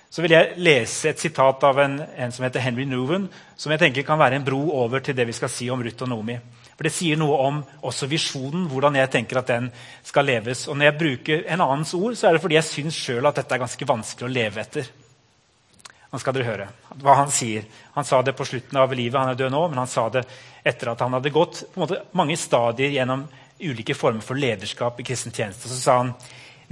Så 0.10 0.22
vil 0.22 0.32
jeg 0.32 0.54
lese 0.58 1.10
et 1.10 1.20
sitat 1.20 1.64
av 1.64 1.78
en, 1.80 2.00
en 2.18 2.32
som 2.32 2.44
heter 2.44 2.60
Henry 2.60 2.86
Newman, 2.86 3.30
som 3.56 3.72
jeg 3.72 3.80
tenker 3.80 4.02
kan 4.04 4.18
være 4.18 4.40
en 4.40 4.46
bro 4.46 4.72
over 4.74 5.00
til 5.00 5.16
det 5.16 5.28
vi 5.28 5.36
skal 5.38 5.50
si 5.54 5.70
om 5.70 5.84
Ruth 5.84 6.02
og 6.02 6.10
Nomi. 6.10 6.40
For 6.76 6.84
Det 6.84 6.94
sier 6.96 7.20
noe 7.20 7.38
om 7.46 7.60
også 7.84 8.08
visjonen, 8.10 8.66
hvordan 8.72 8.96
jeg 8.96 9.12
tenker 9.12 9.38
at 9.38 9.48
den 9.48 9.70
skal 10.04 10.26
leves. 10.26 10.68
Og 10.68 10.78
Når 10.78 10.86
jeg 10.86 10.98
bruker 10.98 11.44
en 11.46 11.62
annens 11.62 11.94
ord, 11.94 12.16
så 12.16 12.28
er 12.28 12.34
det 12.34 12.42
fordi 12.42 12.58
jeg 12.58 12.64
syns 12.72 12.98
sjøl 12.98 13.28
at 13.28 13.36
dette 13.36 13.54
er 13.54 13.62
ganske 13.62 13.86
vanskelig 13.86 14.26
å 14.26 14.34
leve 14.34 14.62
etter. 14.66 14.90
Nå 16.10 16.18
skal 16.18 16.34
dere 16.34 16.48
høre 16.48 16.68
hva 17.04 17.20
han 17.20 17.30
sier. 17.34 17.68
Han 17.94 18.08
sa 18.08 18.22
det 18.26 18.34
på 18.38 18.48
slutten 18.48 18.80
av 18.82 18.94
livet, 18.98 19.20
han 19.20 19.30
er 19.32 19.38
død 19.38 19.54
nå, 19.54 19.62
men 19.70 19.82
han 19.84 19.90
sa 19.90 20.08
det 20.14 20.24
etter 20.66 20.92
at 20.92 21.04
han 21.06 21.14
hadde 21.14 21.34
gått 21.34 21.64
måte, 21.78 22.02
mange 22.18 22.38
stadier 22.40 22.96
gjennom 22.96 23.28
ulike 23.60 23.96
former 23.98 24.24
for 24.26 24.40
lederskap 24.40 25.00
i 25.00 25.06
kristen 25.06 25.36
tjeneste. 25.36 25.70
Så 25.70 25.78
sa 25.78 26.00
han 26.02 26.14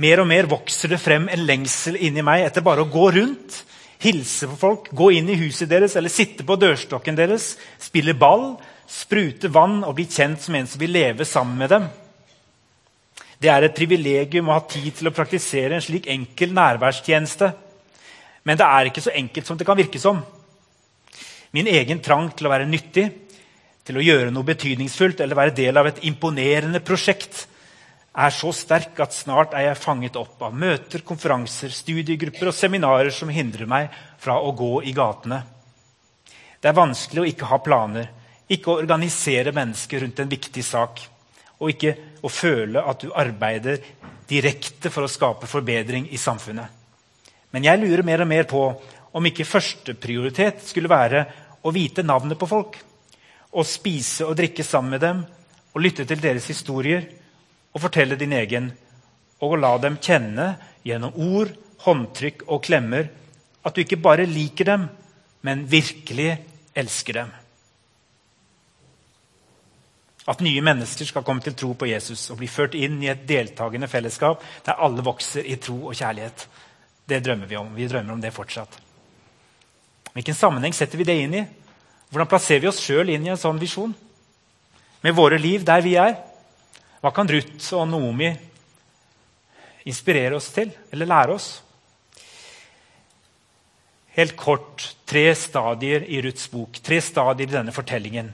mer 0.01 0.24
og 0.24 0.29
mer 0.29 0.50
vokser 0.50 0.94
det 0.94 1.01
frem 1.01 1.27
en 1.29 1.46
lengsel 1.46 2.00
inni 2.01 2.25
meg 2.25 2.48
etter 2.48 2.65
bare 2.65 2.86
å 2.86 2.89
gå 2.91 3.12
rundt, 3.20 3.62
hilse 4.01 4.50
på 4.50 4.58
folk, 4.62 4.89
gå 4.94 5.12
inn 5.17 5.29
i 5.29 5.38
huset 5.39 5.70
deres 5.70 5.96
eller 5.98 6.13
sitte 6.13 6.46
på 6.46 6.58
dørstokken 6.58 7.17
deres, 7.17 7.56
spille 7.82 8.13
ball, 8.17 8.51
sprute 8.88 9.51
vann 9.53 9.82
og 9.84 9.98
bli 9.98 10.06
kjent 10.10 10.41
som 10.41 10.58
en 10.58 10.70
som 10.70 10.82
vil 10.82 10.94
leve 10.96 11.25
sammen 11.25 11.58
med 11.62 11.74
dem. 11.74 11.88
Det 13.38 13.50
er 13.53 13.67
et 13.67 13.77
privilegium 13.77 14.50
å 14.50 14.58
ha 14.58 14.63
tid 14.65 14.96
til 14.98 15.10
å 15.10 15.13
praktisere 15.13 15.77
en 15.77 15.84
slik 15.84 16.08
enkel 16.10 16.56
nærværstjeneste. 16.58 17.51
Men 18.47 18.59
det 18.59 18.65
er 18.65 18.89
ikke 18.89 19.03
så 19.03 19.11
enkelt 19.11 19.49
som 19.49 19.59
det 19.59 19.67
kan 19.67 19.77
virke 19.77 19.99
som. 19.99 20.21
Min 21.51 21.67
egen 21.67 21.99
trang 22.03 22.29
til 22.31 22.47
å 22.47 22.53
være 22.53 22.67
nyttig, 22.69 23.09
til 23.87 23.99
å 23.99 24.03
gjøre 24.03 24.31
noe 24.31 24.47
betydningsfullt 24.47 25.21
eller 25.23 25.39
være 25.39 25.55
del 25.55 25.79
av 25.79 25.87
et 25.89 26.01
imponerende 26.07 26.79
prosjekt 26.83 27.45
er 28.17 28.33
så 28.33 28.49
sterk 28.55 28.97
at 29.03 29.13
snart 29.13 29.53
er 29.55 29.67
jeg 29.67 29.79
fanget 29.79 30.17
opp 30.19 30.41
av 30.47 30.55
møter, 30.57 31.03
konferanser, 31.05 31.71
studiegrupper 31.71 32.49
og 32.49 32.55
seminarer 32.55 33.11
som 33.13 33.29
hindrer 33.31 33.69
meg 33.69 33.91
fra 34.19 34.39
å 34.41 34.53
gå 34.57 34.81
i 34.89 34.93
gatene. 34.97 35.43
Det 36.57 36.71
er 36.71 36.79
vanskelig 36.79 37.23
å 37.23 37.27
ikke 37.29 37.51
ha 37.51 37.59
planer, 37.63 38.09
ikke 38.49 38.73
å 38.73 38.79
organisere 38.81 39.53
mennesker 39.53 40.01
rundt 40.03 40.23
en 40.23 40.31
viktig 40.31 40.65
sak, 40.65 41.03
og 41.61 41.75
ikke 41.75 41.93
å 42.25 42.31
føle 42.31 42.81
at 42.81 43.05
du 43.05 43.13
arbeider 43.13 43.83
direkte 44.27 44.89
for 44.91 45.05
å 45.05 45.11
skape 45.11 45.49
forbedring 45.49 46.09
i 46.09 46.19
samfunnet. 46.19 46.76
Men 47.51 47.65
jeg 47.65 47.79
lurer 47.81 48.05
mer 48.05 48.23
og 48.23 48.29
mer 48.29 48.47
på 48.49 48.63
om 49.17 49.27
ikke 49.29 49.47
førsteprioritet 49.47 50.61
skulle 50.67 50.91
være 50.91 51.23
å 51.63 51.73
vite 51.73 52.03
navnet 52.05 52.39
på 52.39 52.49
folk, 52.49 52.75
å 53.51 53.63
spise 53.65 54.27
og 54.27 54.35
drikke 54.37 54.65
sammen 54.67 54.97
med 54.97 55.03
dem 55.03 55.25
å 55.77 55.81
lytte 55.81 56.07
til 56.09 56.21
deres 56.21 56.47
historier 56.49 57.05
og 57.75 57.83
fortelle 57.83 58.17
din 58.17 58.33
egen, 58.33 58.71
og 59.37 59.53
å 59.53 59.59
la 59.61 59.75
dem 59.81 59.99
kjenne 60.01 60.55
gjennom 60.87 61.13
ord, 61.21 61.51
håndtrykk 61.85 62.47
og 62.49 62.63
klemmer 62.65 63.11
at 63.61 63.75
du 63.75 63.83
ikke 63.83 63.99
bare 64.01 64.25
liker 64.25 64.65
dem, 64.65 64.87
men 65.45 65.67
virkelig 65.69 66.31
elsker 66.77 67.19
dem. 67.19 67.29
At 70.27 70.41
nye 70.43 70.63
mennesker 70.65 71.07
skal 71.07 71.23
komme 71.23 71.45
til 71.45 71.55
tro 71.55 71.69
på 71.77 71.87
Jesus 71.87 72.25
og 72.33 72.41
bli 72.41 72.49
ført 72.51 72.73
inn 72.75 72.97
i 73.03 73.11
et 73.11 73.21
deltakende 73.29 73.87
fellesskap 73.87 74.41
der 74.65 74.81
alle 74.83 75.05
vokser 75.05 75.45
i 75.45 75.59
tro 75.61 75.77
og 75.91 75.95
kjærlighet. 75.95 76.47
Det 77.07 77.21
drømmer 77.23 77.47
vi 77.47 77.57
om. 77.59 77.69
Vi 77.75 77.87
drømmer 77.87 78.13
om 78.13 78.21
det 78.21 78.33
fortsatt. 78.35 78.81
Hvilken 80.13 80.35
sammenheng 80.35 80.73
setter 80.75 80.99
vi 80.99 81.07
det 81.07 81.15
inn 81.21 81.35
i? 81.39 81.45
Hvordan 82.11 82.29
plasserer 82.29 82.63
vi 82.63 82.69
oss 82.71 82.81
sjøl 82.83 83.11
inn 83.13 83.25
i 83.27 83.31
en 83.31 83.39
sånn 83.39 83.59
visjon? 83.61 83.93
Med 85.03 85.15
våre 85.15 85.39
liv 85.39 85.63
der 85.67 85.83
vi 85.85 85.95
er? 85.99 86.17
Hva 87.03 87.11
kan 87.15 87.29
Ruth 87.29 87.69
og 87.77 87.85
Noomi 87.87 88.31
inspirere 89.87 90.35
oss 90.35 90.49
til, 90.51 90.71
eller 90.91 91.07
lære 91.07 91.35
oss? 91.37 91.47
Helt 94.17 94.33
kort 94.35 94.87
tre 95.05 95.29
stadier 95.37 96.07
i 96.09 96.19
Ruths 96.25 96.49
bok, 96.49 96.81
tre 96.81 96.97
stadier 97.05 97.47
i 97.47 97.53
denne 97.53 97.75
fortellingen, 97.75 98.33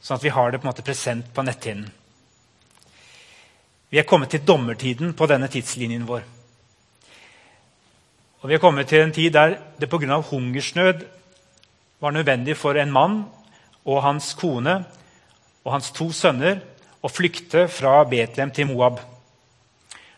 sånn 0.00 0.16
at 0.16 0.24
vi 0.24 0.32
har 0.32 0.50
det 0.50 0.62
på 0.62 0.66
en 0.66 0.72
måte 0.72 0.86
present 0.86 1.28
på 1.36 1.44
netthinnen. 1.44 1.90
Vi 3.90 3.98
er 4.00 4.06
kommet 4.08 4.32
til 4.32 4.46
dommertiden 4.46 5.12
på 5.18 5.26
denne 5.28 5.50
tidslinjen 5.52 6.06
vår. 6.08 6.24
Og 8.40 8.48
Vi 8.48 8.54
er 8.54 8.58
kommet 8.58 8.88
til 8.88 9.02
en 9.04 9.12
tid 9.12 9.30
der 9.30 9.58
det 9.80 9.90
pga. 9.90 10.20
hungersnød 10.20 11.04
var 12.00 12.10
nødvendig 12.10 12.56
for 12.56 12.72
en 12.72 12.92
mann 12.92 13.24
og 13.84 14.02
hans 14.02 14.34
kone 14.34 14.84
og 15.64 15.72
hans 15.72 15.90
to 15.90 16.12
sønner 16.12 16.60
å 17.02 17.08
flykte 17.08 17.68
fra 17.68 18.04
Betlehem 18.04 18.50
til 18.50 18.66
Moab. 18.66 19.00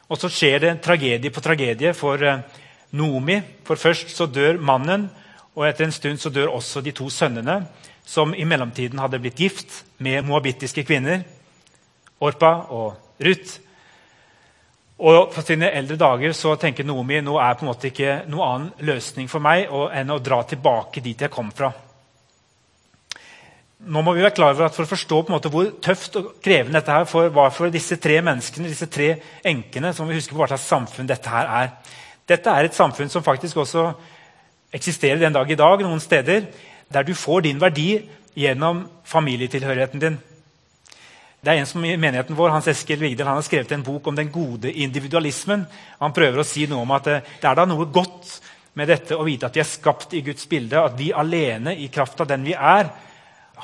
Og 0.09 0.19
så 0.19 0.29
skjer 0.29 0.59
det 0.59 0.83
tragedie 0.83 1.31
på 1.31 1.41
tragedie 1.41 1.95
for 1.95 2.23
eh, 2.23 2.39
Nomi. 2.93 3.41
For 3.65 3.75
først 3.75 4.15
så 4.15 4.27
dør 4.27 4.61
mannen, 4.61 5.11
og 5.55 5.67
etter 5.67 5.85
en 5.85 5.93
stund 5.93 6.19
så 6.19 6.31
dør 6.31 6.55
også 6.55 6.81
de 6.81 6.93
to 6.93 7.11
sønnene, 7.11 7.67
som 8.05 8.35
i 8.35 8.45
mellomtiden 8.45 8.99
hadde 8.99 9.19
blitt 9.19 9.39
gift 9.39 9.85
med 9.99 10.23
moabittiske 10.23 10.85
kvinner. 10.85 11.23
Orpa 12.21 12.55
og 12.71 12.95
Ruth. 13.19 13.59
Og 15.03 15.33
For 15.35 15.43
sine 15.43 15.73
eldre 15.75 15.97
dager 15.99 16.35
så 16.37 16.55
tenker 16.61 16.87
Nomi 16.87 17.21
nå 17.21 17.39
er 17.43 17.57
på 17.59 17.67
en 17.67 17.73
måte 17.73 17.91
ikke 17.91 18.21
noe 18.31 18.49
annen 18.49 18.87
løsning 18.87 19.31
for 19.31 19.43
meg 19.43 19.67
enn 19.99 20.15
å 20.15 20.21
dra 20.23 20.43
tilbake 20.47 21.03
dit 21.03 21.27
jeg 21.27 21.33
kom 21.33 21.51
fra 21.51 21.73
nå 23.83 24.03
må 24.05 24.15
vi 24.15 24.23
være 24.23 24.35
klar 24.37 24.55
over 24.55 24.69
at 24.69 24.77
For 24.77 24.87
å 24.87 24.93
forstå 24.93 25.21
på 25.23 25.33
en 25.33 25.37
måte 25.37 25.51
hvor 25.53 25.71
tøft 25.83 26.17
og 26.21 26.33
krevende 26.45 26.79
dette 26.79 26.95
her 26.95 27.07
for, 27.11 27.31
var 27.35 27.51
for 27.55 27.73
disse 27.73 27.99
tre 28.03 28.21
menneskene, 28.23 28.71
disse 28.71 28.87
tre 28.87 29.17
enkene, 29.49 29.93
så 29.93 30.05
må 30.05 30.13
vi 30.13 30.21
huske 30.21 30.37
på 30.37 30.43
hva 30.43 30.51
slags 30.53 30.69
samfunn 30.71 31.09
dette 31.11 31.31
her 31.31 31.51
er. 31.51 31.73
Dette 32.29 32.53
er 32.53 32.69
et 32.69 32.77
samfunn 32.77 33.11
som 33.11 33.25
faktisk 33.27 33.59
også 33.65 33.89
eksisterer 34.73 35.21
den 35.21 35.35
dag 35.35 35.51
i 35.51 35.59
dag 35.59 35.83
noen 35.83 36.01
steder, 36.01 36.47
der 36.93 37.07
du 37.07 37.15
får 37.19 37.49
din 37.49 37.61
verdi 37.61 37.89
gjennom 38.39 38.87
familietilhørigheten 39.09 40.03
din. 40.03 40.21
Det 41.43 41.51
er 41.51 41.59
en 41.59 41.67
som 41.67 41.83
i 41.83 41.97
menigheten 41.99 42.37
vår, 42.39 42.53
Hans 42.55 42.69
Eskil 42.71 43.01
Vigdel, 43.03 43.27
han 43.27 43.41
har 43.41 43.43
skrevet 43.43 43.73
en 43.75 43.83
bok 43.83 44.07
om 44.07 44.15
den 44.15 44.29
gode 44.31 44.71
individualismen. 44.71 45.65
Han 45.99 46.13
prøver 46.15 46.39
å 46.39 46.45
si 46.47 46.69
noe 46.71 46.85
om 46.85 46.93
at 46.95 47.09
eh, 47.11 47.25
det 47.43 47.49
er 47.51 47.57
da 47.59 47.65
noe 47.67 47.89
godt 47.91 48.29
med 48.79 48.87
dette 48.87 49.19
å 49.19 49.27
vite 49.27 49.49
at 49.49 49.59
vi 49.59 49.63
er 49.65 49.67
skapt 49.67 50.15
i 50.15 50.21
Guds 50.23 50.47
bilde, 50.47 50.79
at 50.79 50.95
vi 50.95 51.09
alene 51.11 51.75
i 51.75 51.89
kraft 51.91 52.23
av 52.23 52.31
den 52.31 52.47
vi 52.47 52.55
er, 52.55 52.93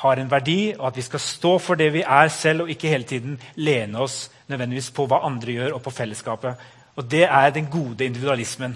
har 0.02 0.18
en 0.18 0.35
verdi, 0.35 0.75
og 0.75 0.88
at 0.90 0.99
vi 0.99 1.06
skal 1.06 1.23
stå 1.23 1.54
for 1.62 1.78
det 1.78 1.92
vi 1.94 2.02
er 2.02 2.35
selv, 2.35 2.66
og 2.66 2.75
ikke 2.75 2.90
hele 2.90 3.06
tiden 3.06 3.38
lene 3.62 4.02
oss 4.02 4.25
nødvendigvis 4.50 4.90
på 4.99 5.06
hva 5.06 5.23
andre 5.30 5.54
gjør, 5.61 5.78
og 5.78 5.85
på 5.87 5.94
fellesskapet. 6.02 6.68
Og 6.99 7.06
Det 7.06 7.28
er 7.30 7.54
den 7.54 7.70
gode 7.70 8.11
individualismen. 8.11 8.75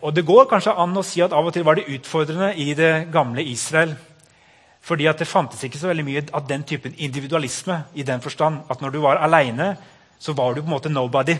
Og 0.00 0.16
Det 0.16 0.24
går 0.24 0.48
kanskje 0.48 0.72
an 0.72 0.96
å 0.96 1.04
si 1.04 1.20
at 1.20 1.36
av 1.36 1.44
og 1.44 1.52
til 1.52 1.68
var 1.68 1.76
det 1.76 1.90
utfordrende 1.98 2.54
i 2.56 2.72
det 2.72 3.10
gamle 3.12 3.44
Israel. 3.44 3.98
Fordi 4.88 5.06
at 5.10 5.20
det 5.20 5.28
fantes 5.28 5.60
ikke 5.64 5.78
så 5.80 5.90
veldig 5.90 6.04
mye 6.06 6.24
av 6.32 6.46
den 6.48 6.64
typen 6.64 6.94
individualisme. 6.96 7.82
i 7.94 8.02
den 8.02 8.20
forstand 8.20 8.60
at 8.70 8.80
Når 8.80 8.90
du 8.90 8.98
var 8.98 9.16
aleine, 9.16 9.76
så 10.18 10.32
var 10.32 10.54
du 10.54 10.62
på 10.62 10.66
en 10.66 10.76
måte 10.76 10.88
nobody. 10.88 11.36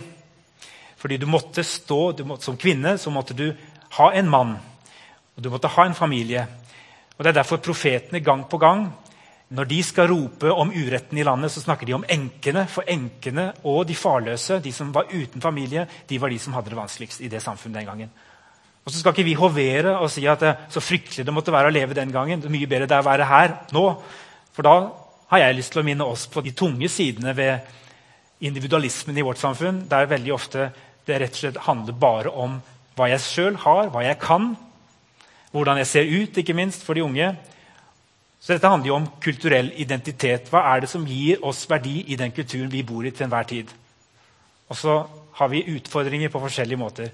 Fordi 0.97 1.17
du 1.17 1.25
måtte 1.25 1.63
stå, 1.63 2.11
du 2.11 2.23
måtte, 2.23 2.43
Som 2.43 2.57
kvinne 2.57 2.97
så 2.97 3.09
måtte 3.09 3.33
du 3.33 3.55
ha 3.89 4.11
en 4.13 4.29
mann. 4.29 4.57
Og 5.37 5.43
du 5.43 5.49
måtte 5.49 5.67
ha 5.67 5.85
en 5.85 5.95
familie. 5.95 6.47
Og 7.17 7.23
Det 7.23 7.29
er 7.29 7.41
derfor 7.41 7.57
profetene 7.57 8.19
gang 8.19 8.49
på 8.49 8.57
gang 8.57 8.91
når 9.49 9.65
de 9.65 9.83
skal 9.83 10.11
rope 10.11 10.51
om 10.53 10.69
uretten 10.69 11.17
i 11.17 11.23
landet, 11.23 11.51
så 11.51 11.61
snakker 11.61 11.87
de 11.87 11.93
om 11.93 12.03
enkene. 12.05 12.67
For 12.69 12.85
enkene 12.87 13.53
og 13.63 13.87
de 13.89 13.95
farløse, 13.97 14.59
de 14.61 14.71
som 14.71 14.91
var 14.93 15.09
uten 15.09 15.41
familie, 15.41 15.87
de 16.07 16.19
var 16.21 16.29
de 16.29 16.37
som 16.39 16.53
hadde 16.53 16.69
det 16.69 16.77
vanskeligst 16.77 17.21
i 17.21 17.27
det 17.27 17.41
samfunnet 17.41 17.79
den 17.79 17.87
gangen. 17.87 18.11
Og 18.89 18.93
Så 18.93 19.03
skal 19.03 19.13
ikke 19.13 19.27
vi 19.27 19.37
hovere 19.37 19.91
og 20.01 20.09
si 20.09 20.23
at 20.25 20.41
det, 20.41 20.55
så 20.73 20.81
fryktelig 20.81 21.21
det 21.27 21.33
måtte 21.35 21.53
være 21.53 21.69
å 21.69 21.73
leve 21.73 21.93
den 21.93 22.09
gangen. 22.09 22.41
det 22.41 22.49
er 22.49 22.55
mye 22.55 22.69
bedre 22.69 22.87
det 22.89 22.95
er 22.97 23.03
å 23.03 23.05
være 23.05 23.27
her 23.29 23.51
nå. 23.71 23.83
For 24.55 24.65
da 24.65 24.89
har 25.29 25.43
jeg 25.43 25.57
lyst 25.59 25.75
til 25.75 25.83
å 25.83 25.85
minne 25.85 26.07
oss 26.09 26.25
på 26.25 26.41
de 26.41 26.55
tunge 26.57 26.89
sidene 26.89 27.35
ved 27.37 27.69
individualismen 28.41 29.17
i 29.17 29.21
vårt 29.21 29.37
samfunn, 29.37 29.83
der 29.85 30.09
veldig 30.09 30.33
ofte 30.33 30.71
det 31.05 31.19
rett 31.21 31.37
og 31.37 31.43
slett 31.43 31.61
handler 31.67 31.99
bare 32.01 32.33
om 32.33 32.57
hva 32.97 33.11
jeg 33.11 33.21
sjøl 33.27 33.61
har, 33.61 33.91
hva 33.93 34.01
jeg 34.07 34.17
kan, 34.23 34.55
hvordan 35.53 35.77
jeg 35.83 35.91
ser 35.91 36.09
ut, 36.09 36.41
ikke 36.41 36.57
minst 36.57 36.81
for 36.81 36.97
de 36.97 37.05
unge. 37.05 37.29
Så 38.41 38.55
dette 38.55 38.73
handler 38.73 38.89
jo 38.89 38.97
om 38.97 39.07
kulturell 39.21 39.69
identitet. 39.77 40.49
Hva 40.49 40.65
er 40.73 40.81
det 40.81 40.89
som 40.89 41.05
gir 41.05 41.45
oss 41.45 41.61
verdi 41.69 42.07
i 42.09 42.17
den 42.17 42.33
kulturen 42.33 42.73
vi 42.73 42.81
bor 42.81 43.05
i 43.05 43.13
til 43.13 43.27
enhver 43.27 43.45
tid? 43.53 43.69
Og 44.69 44.81
så 44.81 45.01
har 45.37 45.53
vi 45.53 45.67
utfordringer 45.75 46.33
på 46.33 46.41
forskjellige 46.41 46.81
måter. 46.81 47.13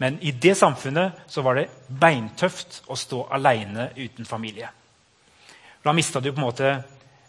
Men 0.00 0.16
i 0.24 0.32
det 0.32 0.54
samfunnet 0.56 1.26
så 1.28 1.42
var 1.44 1.58
det 1.58 1.68
beintøft 1.88 2.82
å 2.88 2.96
stå 2.96 3.26
aleine 3.36 3.90
uten 3.98 4.24
familie. 4.24 4.70
Da 5.84 5.92
mista 5.92 6.20
du 6.20 6.30
på 6.32 6.40
en 6.40 6.46
måte 6.46 6.72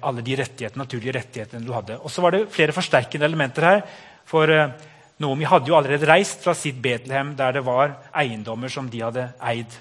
alle 0.02 0.24
de 0.26 0.38
rettighetene, 0.40 0.84
naturlige 0.84 1.18
rettighetene 1.18 1.68
du 1.68 1.74
hadde. 1.76 2.00
Og 2.00 2.12
så 2.12 2.24
var 2.24 2.36
det 2.36 2.48
flere 2.52 2.76
forsterkende 2.76 3.28
elementer 3.28 3.68
her. 3.68 3.84
For 4.26 4.48
Nomi 4.48 4.90
Noomi 5.22 5.46
hadde 5.46 5.70
jo 5.70 5.76
allerede 5.78 6.08
reist 6.10 6.42
fra 6.42 6.56
sitt 6.58 6.80
Betlehem, 6.82 7.36
der 7.38 7.60
det 7.60 7.66
var 7.68 7.98
eiendommer 8.18 8.72
som 8.74 8.88
de 8.90 9.04
hadde 9.04 9.28
eid. 9.52 9.76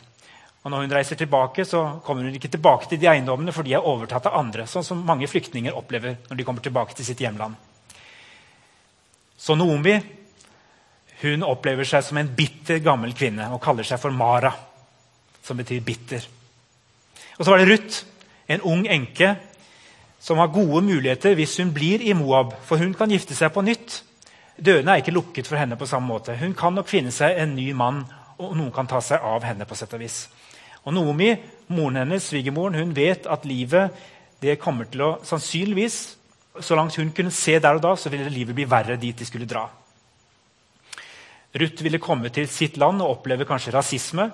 Og 0.60 0.68
når 0.72 0.82
hun 0.84 0.92
reiser 0.92 1.16
tilbake, 1.16 1.64
så 1.64 2.02
kommer 2.04 2.26
hun 2.26 2.34
ikke 2.36 2.50
tilbake 2.52 2.90
til 2.90 3.00
de 3.00 3.08
eiendommene, 3.08 3.54
for 3.54 3.64
de 3.64 3.72
er 3.72 3.86
overtatt 3.86 4.26
av 4.28 4.36
andre. 4.42 4.66
Sånn 4.68 4.84
som 4.84 5.00
mange 5.06 5.30
flyktninger 5.30 5.76
opplever 5.78 6.18
når 6.28 6.36
de 6.36 6.44
kommer 6.44 6.60
tilbake 6.64 6.98
til 6.98 7.06
sitt 7.06 7.22
hjemland. 7.22 7.54
Så 9.40 9.56
Noomi 9.56 9.94
hun 11.22 11.44
opplever 11.44 11.84
seg 11.88 12.04
som 12.04 12.18
en 12.20 12.30
bitter, 12.36 12.80
gammel 12.84 13.12
kvinne 13.16 13.50
og 13.52 13.60
kaller 13.62 13.86
seg 13.86 14.00
for 14.00 14.14
Mara, 14.14 14.52
som 15.44 15.58
betyr 15.60 15.82
bitter. 15.84 16.24
Og 17.38 17.44
så 17.44 17.52
var 17.52 17.60
det 17.60 17.70
Ruth, 17.70 18.02
en 18.50 18.64
ung 18.66 18.86
enke 18.90 19.34
som 20.20 20.40
har 20.40 20.52
gode 20.52 20.82
muligheter 20.84 21.36
hvis 21.38 21.56
hun 21.60 21.72
blir 21.72 22.02
i 22.04 22.12
Moab, 22.16 22.54
for 22.66 22.80
hun 22.80 22.92
kan 22.96 23.12
gifte 23.12 23.36
seg 23.36 23.52
på 23.54 23.64
nytt. 23.64 24.02
Dørene 24.60 24.92
er 24.92 25.04
ikke 25.04 25.14
lukket 25.14 25.48
for 25.48 25.56
henne 25.56 25.78
på 25.80 25.88
samme 25.88 26.10
måte. 26.10 26.36
Hun 26.36 26.52
kan 26.56 26.74
nok 26.76 26.88
finne 26.90 27.12
seg 27.14 27.38
en 27.40 27.54
ny 27.56 27.70
mann, 27.72 28.02
og 28.40 28.56
noen 28.56 28.72
kan 28.74 28.88
ta 28.88 29.00
seg 29.04 29.24
av 29.24 29.44
henne. 29.44 29.64
på 29.64 29.74
sett 29.74 29.94
og 29.96 30.00
vis. 30.00 30.28
Og 30.84 30.94
Noomi, 30.94 31.34
moren 31.68 31.96
hennes, 32.02 32.24
svigermoren, 32.28 32.74
hun 32.74 32.96
vet 32.96 33.26
at 33.26 33.44
livet 33.44 33.92
det 34.40 34.58
kommer 34.60 34.88
til 34.88 35.02
å 35.04 35.10
sannsynligvis, 35.24 36.16
så 36.60 36.76
langt 36.76 36.96
hun 36.96 37.12
kunne 37.12 37.30
se 37.30 37.58
der 37.58 37.76
og 37.76 37.82
da, 37.84 37.94
så 37.96 38.10
ville 38.12 38.28
livet 38.32 38.56
bli 38.56 38.64
verre 38.68 38.96
dit 39.00 39.16
de 39.16 39.24
skulle 39.24 39.48
dra. 39.48 39.68
Ruth 41.54 41.82
ville 41.82 41.98
komme 41.98 42.30
til 42.30 42.46
sitt 42.50 42.76
land 42.78 43.02
og 43.02 43.16
oppleve 43.16 43.46
kanskje 43.48 43.74
rasisme. 43.74 44.28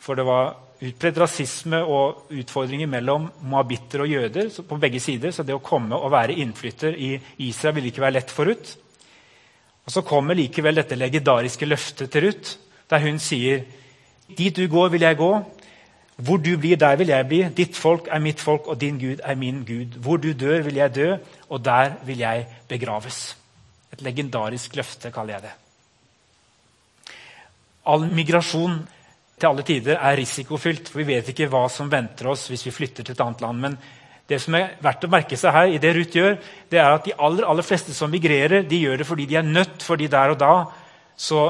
For 0.00 0.16
det 0.16 0.24
var 0.28 0.54
utbredt 0.84 1.18
rasisme 1.20 1.80
og 1.84 2.32
utfordringer 2.34 2.88
mellom 2.90 3.28
moabitter 3.48 4.04
og 4.04 4.10
jøder 4.10 4.50
på 4.68 4.78
begge 4.80 5.00
sider. 5.00 5.32
Så 5.32 5.44
det 5.44 5.56
å 5.56 5.64
komme 5.64 5.96
og 5.96 6.12
være 6.12 6.36
innflytter 6.40 6.96
i 6.96 7.14
Israel 7.48 7.76
ville 7.78 7.92
ikke 7.92 8.04
være 8.04 8.18
lett 8.18 8.32
for 8.32 8.48
Ruth. 8.48 8.76
Og 9.84 9.92
Så 9.92 10.02
kommer 10.02 10.36
likevel 10.36 10.80
dette 10.80 10.96
legendariske 10.96 11.68
løftet 11.68 12.10
til 12.10 12.28
Ruth, 12.28 12.56
der 12.88 13.04
hun 13.04 13.18
sier 13.18 13.64
Dit 14.24 14.56
du 14.56 14.64
går, 14.72 14.88
vil 14.88 15.02
jeg 15.04 15.18
gå. 15.20 15.32
Hvor 16.16 16.38
du 16.38 16.56
blir, 16.56 16.76
der 16.76 16.96
vil 16.96 17.10
jeg 17.12 17.26
bli. 17.28 17.40
Ditt 17.56 17.76
folk 17.76 18.08
er 18.08 18.22
mitt 18.24 18.40
folk, 18.40 18.66
og 18.66 18.80
din 18.80 18.96
Gud 18.98 19.20
er 19.20 19.34
min 19.34 19.64
Gud. 19.68 19.98
Hvor 20.00 20.16
du 20.16 20.32
dør, 20.32 20.62
vil 20.62 20.80
jeg 20.80 20.94
dø, 20.94 21.16
og 21.50 21.64
der 21.64 21.98
vil 22.06 22.18
jeg 22.18 22.46
begraves. 22.68 23.36
Et 23.92 24.00
legendarisk 24.00 24.76
løfte, 24.76 25.10
kaller 25.10 25.34
jeg 25.34 25.42
det. 25.42 25.52
All 27.90 28.06
migrasjon 28.08 28.78
til 29.38 29.48
alle 29.48 29.64
tider 29.66 29.98
er 29.98 30.16
risikofylt, 30.16 30.88
for 30.88 31.02
vi 31.02 31.10
vet 31.14 31.28
ikke 31.32 31.50
hva 31.52 31.66
som 31.72 31.90
venter 31.92 32.30
oss 32.30 32.46
hvis 32.50 32.64
vi 32.68 32.72
flytter 32.74 33.04
til 33.04 33.16
et 33.16 33.22
annet 33.24 33.44
land. 33.44 33.60
Men 33.60 33.76
det 34.30 34.38
som 34.40 34.56
er 34.56 34.76
verdt 34.84 35.04
å 35.04 35.10
merke 35.12 35.36
seg 35.36 35.52
her, 35.52 35.68
i 35.74 35.80
det 35.82 35.92
Ruth 35.96 36.16
gjør, 36.16 36.38
det 36.70 36.80
er 36.80 36.94
at 36.94 37.04
de 37.04 37.16
aller, 37.18 37.44
aller 37.44 37.66
fleste 37.66 37.92
som 37.96 38.12
migrerer, 38.12 38.64
de 38.68 38.80
gjør 38.86 39.02
det 39.02 39.08
fordi 39.08 39.26
de 39.28 39.38
er 39.40 39.46
nødt, 39.48 39.84
fordi 39.84 40.08
der 40.12 40.32
og 40.32 40.40
da 40.40 40.54
så 41.16 41.44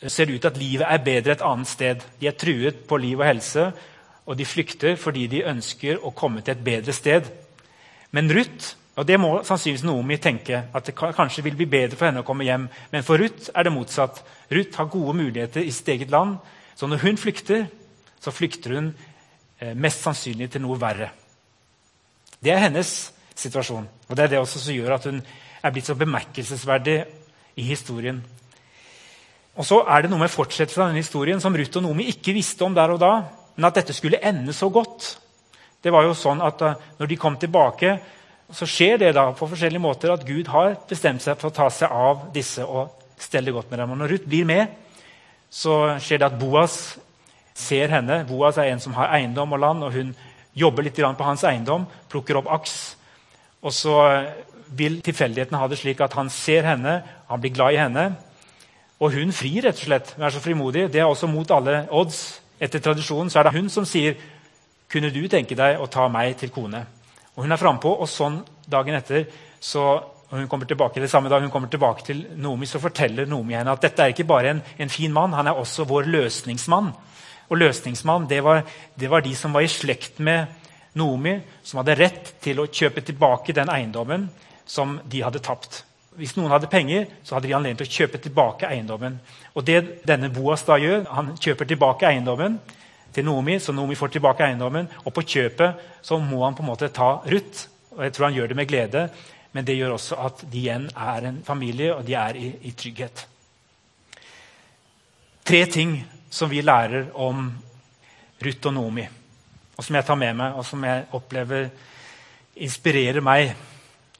ser 0.00 0.26
det 0.26 0.40
ut 0.40 0.48
at 0.48 0.58
livet 0.58 0.88
er 0.88 1.04
bedre 1.04 1.36
et 1.36 1.44
annet 1.44 1.68
sted. 1.68 2.02
De 2.20 2.26
er 2.26 2.36
truet 2.40 2.82
på 2.88 2.98
liv 2.98 3.20
og 3.20 3.28
helse, 3.28 3.68
og 4.26 4.36
de 4.38 4.48
flykter 4.48 4.98
fordi 5.00 5.26
de 5.30 5.46
ønsker 5.50 6.02
å 6.02 6.12
komme 6.16 6.42
til 6.42 6.56
et 6.56 6.64
bedre 6.64 6.94
sted. 6.96 7.28
Men 8.16 8.30
Ruth 8.32 8.74
og 8.96 9.06
Det 9.06 9.16
må 9.20 9.42
sannsynligvis 9.46 9.84
Noomi 9.86 10.16
tenke, 10.16 10.64
at 10.74 10.86
det 10.86 10.96
kanskje 10.96 11.44
vil 11.46 11.56
bli 11.56 11.66
bedre 11.70 11.96
for 11.96 12.08
henne 12.08 12.24
å 12.24 12.26
komme 12.26 12.44
hjem. 12.44 12.66
Men 12.90 13.04
for 13.06 13.22
Ruth 13.22 13.52
er 13.54 13.64
det 13.64 13.72
motsatt. 13.72 14.18
Ruth 14.50 14.76
har 14.76 14.90
gode 14.90 15.14
muligheter 15.16 15.62
i 15.62 15.70
sitt 15.70 15.88
eget 15.88 16.10
land. 16.10 16.36
Så 16.74 16.86
når 16.86 17.04
hun 17.04 17.16
flykter, 17.16 17.68
så 18.20 18.34
flykter 18.34 18.74
hun 18.74 18.90
eh, 19.60 19.72
mest 19.74 20.02
sannsynlig 20.02 20.50
til 20.50 20.64
noe 20.66 20.76
verre. 20.80 21.12
Det 22.42 22.52
er 22.52 22.64
hennes 22.66 22.90
situasjon. 23.36 23.88
Og 24.08 24.16
det 24.16 24.26
er 24.26 24.34
det 24.34 24.42
også 24.42 24.60
som 24.60 24.74
gjør 24.74 24.98
at 24.98 25.08
hun 25.08 25.22
er 25.62 25.72
blitt 25.72 25.88
så 25.88 25.96
bemerkelsesverdig 25.96 26.98
i 27.60 27.66
historien. 27.68 28.20
Og 29.56 29.66
så 29.66 29.82
er 29.88 30.02
det 30.02 30.12
noe 30.12 30.22
med 30.22 30.32
fortsettelsen 30.32 30.82
av 30.82 30.90
denne 30.90 31.02
historien 31.02 31.40
som 31.42 31.56
Ruth 31.56 31.78
og 31.78 31.84
Nomi 31.84 32.08
ikke 32.10 32.34
visste 32.36 32.64
om 32.66 32.76
der 32.76 32.94
og 32.94 33.00
da. 33.02 33.12
Men 33.56 33.68
at 33.68 33.80
dette 33.80 33.96
skulle 33.96 34.22
ende 34.24 34.54
så 34.56 34.70
godt. 34.72 35.14
Det 35.80 35.92
var 35.92 36.06
jo 36.06 36.16
sånn 36.16 36.40
at 36.44 36.62
uh, 36.64 36.76
Når 36.98 37.08
de 37.08 37.18
kom 37.20 37.36
tilbake, 37.40 37.98
så 38.52 38.66
skjer 38.68 38.98
det 39.00 39.12
da 39.16 39.28
på 39.36 39.48
forskjellige 39.50 39.82
måter 39.82 40.12
at 40.12 40.24
Gud 40.26 40.50
har 40.50 40.76
bestemt 40.88 41.22
seg 41.24 41.38
for 41.40 41.50
å 41.50 41.56
ta 41.56 41.68
seg 41.72 41.92
av 41.92 42.28
disse 42.34 42.64
og 42.64 42.96
stelle 43.20 43.52
godt 43.54 43.70
med 43.70 43.82
dem. 43.82 43.92
Og 43.94 44.00
når 44.00 44.14
Ruth 44.14 44.28
blir 44.28 44.48
med, 44.48 44.72
så 45.50 45.96
skjer 46.02 46.22
det 46.22 46.30
at 46.30 46.38
Boas 46.40 46.76
ser 47.56 47.92
henne. 47.92 48.22
Boas 48.28 48.58
er 48.58 48.70
en 48.70 48.82
som 48.82 48.94
har 48.96 49.12
eiendom 49.16 49.52
og 49.56 49.62
land, 49.62 49.84
og 49.84 49.94
hun 49.94 50.14
jobber 50.56 50.86
litt 50.86 50.98
på 50.98 51.26
hans 51.26 51.44
eiendom, 51.44 51.86
plukker 52.10 52.40
opp 52.40 52.50
aks. 52.50 52.96
Og 53.62 53.74
så 53.74 53.96
vil 54.76 55.00
tilfeldigheten 55.04 55.58
ha 55.58 55.68
det 55.68 55.78
slik 55.80 56.00
at 56.00 56.14
han 56.18 56.30
ser 56.30 56.66
henne, 56.66 57.00
han 57.28 57.40
blir 57.40 57.54
glad 57.54 57.74
i 57.74 57.80
henne. 57.82 58.06
Og 59.00 59.14
hun 59.16 59.32
frir, 59.32 59.64
rett 59.64 59.78
og 59.78 59.88
slett. 59.88 60.14
Hun 60.16 60.26
er 60.26 60.34
så 60.34 60.42
frimodig. 60.44 60.88
Det 60.92 61.00
er 61.00 61.08
også 61.08 61.28
mot 61.30 61.50
alle 61.50 61.86
odds. 61.90 62.40
Etter 62.60 62.82
tradisjonen 62.84 63.30
så 63.32 63.40
er 63.40 63.48
det 63.48 63.56
hun 63.56 63.70
som 63.72 63.86
sier 63.88 64.18
kunne 64.90 65.12
du 65.14 65.22
tenke 65.30 65.56
deg 65.56 65.80
å 65.80 65.86
ta 65.88 66.08
meg 66.12 66.34
til 66.36 66.50
kone. 66.52 66.82
Og 67.36 67.44
Hun 67.44 67.52
er 67.52 67.60
frampå, 67.60 67.92
og 68.00 68.08
sånn 68.10 68.40
dagen 68.70 68.96
etter 68.98 69.26
så 69.60 70.02
hun 70.30 70.48
kommer 70.48 70.66
tilbake, 70.66 71.00
eller 71.00 71.10
samme 71.10 71.28
dag 71.28 71.42
hun 71.42 71.50
kommer 71.50 71.68
tilbake 71.68 72.04
til 72.06 72.20
Nomi, 72.38 72.66
så 72.66 72.78
forteller 72.78 73.26
Nomi 73.26 73.56
henne 73.58 73.72
at 73.74 73.82
dette 73.82 74.04
er 74.04 74.12
ikke 74.12 74.28
bare 74.30 74.52
en, 74.54 74.60
en 74.78 74.92
fin 74.92 75.12
mann, 75.12 75.34
han 75.34 75.50
er 75.50 75.58
også 75.58 75.88
vår 75.90 76.06
løsningsmann. 76.06 76.92
Og 77.50 77.58
løsningsmann 77.58 78.28
det 78.30 78.38
var, 78.46 78.62
det 78.94 79.10
var 79.10 79.24
de 79.26 79.34
som 79.34 79.52
var 79.52 79.66
i 79.66 79.70
slekt 79.70 80.20
med 80.22 80.46
Nomi, 80.94 81.34
som 81.66 81.82
hadde 81.82 81.98
rett 81.98 82.32
til 82.42 82.62
å 82.62 82.68
kjøpe 82.70 83.02
tilbake 83.06 83.54
den 83.58 83.70
eiendommen 83.74 84.28
som 84.66 85.00
de 85.10 85.22
hadde 85.26 85.42
tapt. 85.42 85.82
Hvis 86.18 86.36
noen 86.38 86.54
hadde 86.54 86.70
penger, 86.70 87.08
så 87.26 87.36
hadde 87.36 87.48
de 87.48 87.54
anledning 87.56 87.80
til 87.82 87.90
å 87.90 87.96
kjøpe 87.98 88.22
tilbake 88.22 88.70
eiendommen. 88.70 89.18
Og 89.54 89.66
det 89.66 90.06
denne 90.06 90.30
Boas 90.34 90.62
da 90.66 90.78
gjør, 90.78 91.06
Han 91.10 91.34
kjøper 91.38 91.66
tilbake 91.66 92.06
eiendommen 92.06 92.58
til 93.14 93.26
Nomi, 93.26 93.58
så 93.60 93.72
Nomi 93.74 93.96
får 93.98 94.14
tilbake 94.14 94.46
eiendommen. 94.46 94.88
Og 95.04 95.14
på 95.14 95.24
kjøpet 95.26 96.00
så 96.06 96.18
må 96.22 96.44
han 96.44 96.56
på 96.56 96.64
en 96.64 96.70
måte 96.70 96.90
ta 96.94 97.16
Ruth. 97.26 97.66
Og 97.96 98.04
jeg 98.06 98.14
tror 98.14 98.28
han 98.28 98.38
gjør 98.38 98.52
det 98.52 98.58
med 98.58 98.70
glede. 98.70 99.04
Men 99.52 99.66
det 99.66 99.76
gjør 99.76 99.96
også 99.96 100.18
at 100.22 100.44
de 100.46 100.62
igjen 100.62 100.86
er 100.94 101.26
en 101.26 101.40
familie, 101.46 101.94
og 101.94 102.04
de 102.06 102.14
er 102.14 102.38
i, 102.38 102.52
i 102.70 102.70
trygghet. 102.70 103.24
Tre 105.44 105.64
ting 105.66 105.96
som 106.30 106.50
vi 106.50 106.62
lærer 106.62 107.08
om 107.18 107.48
Ruth 108.40 108.70
og 108.70 108.74
Nomi, 108.76 109.02
og 109.76 109.84
som 109.84 109.96
jeg 109.98 110.06
tar 110.06 110.18
med 110.20 110.36
meg, 110.38 110.54
og 110.54 110.64
som 110.64 110.84
jeg 110.86 111.08
opplever 111.16 111.66
inspirerer 112.62 113.24
meg. 113.24 113.50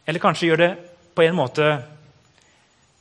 Eller 0.05 0.23
kanskje 0.23 0.51
gjør 0.51 0.63
det 0.65 0.71
på 1.15 1.23
en 1.23 1.39
måte 1.39 1.69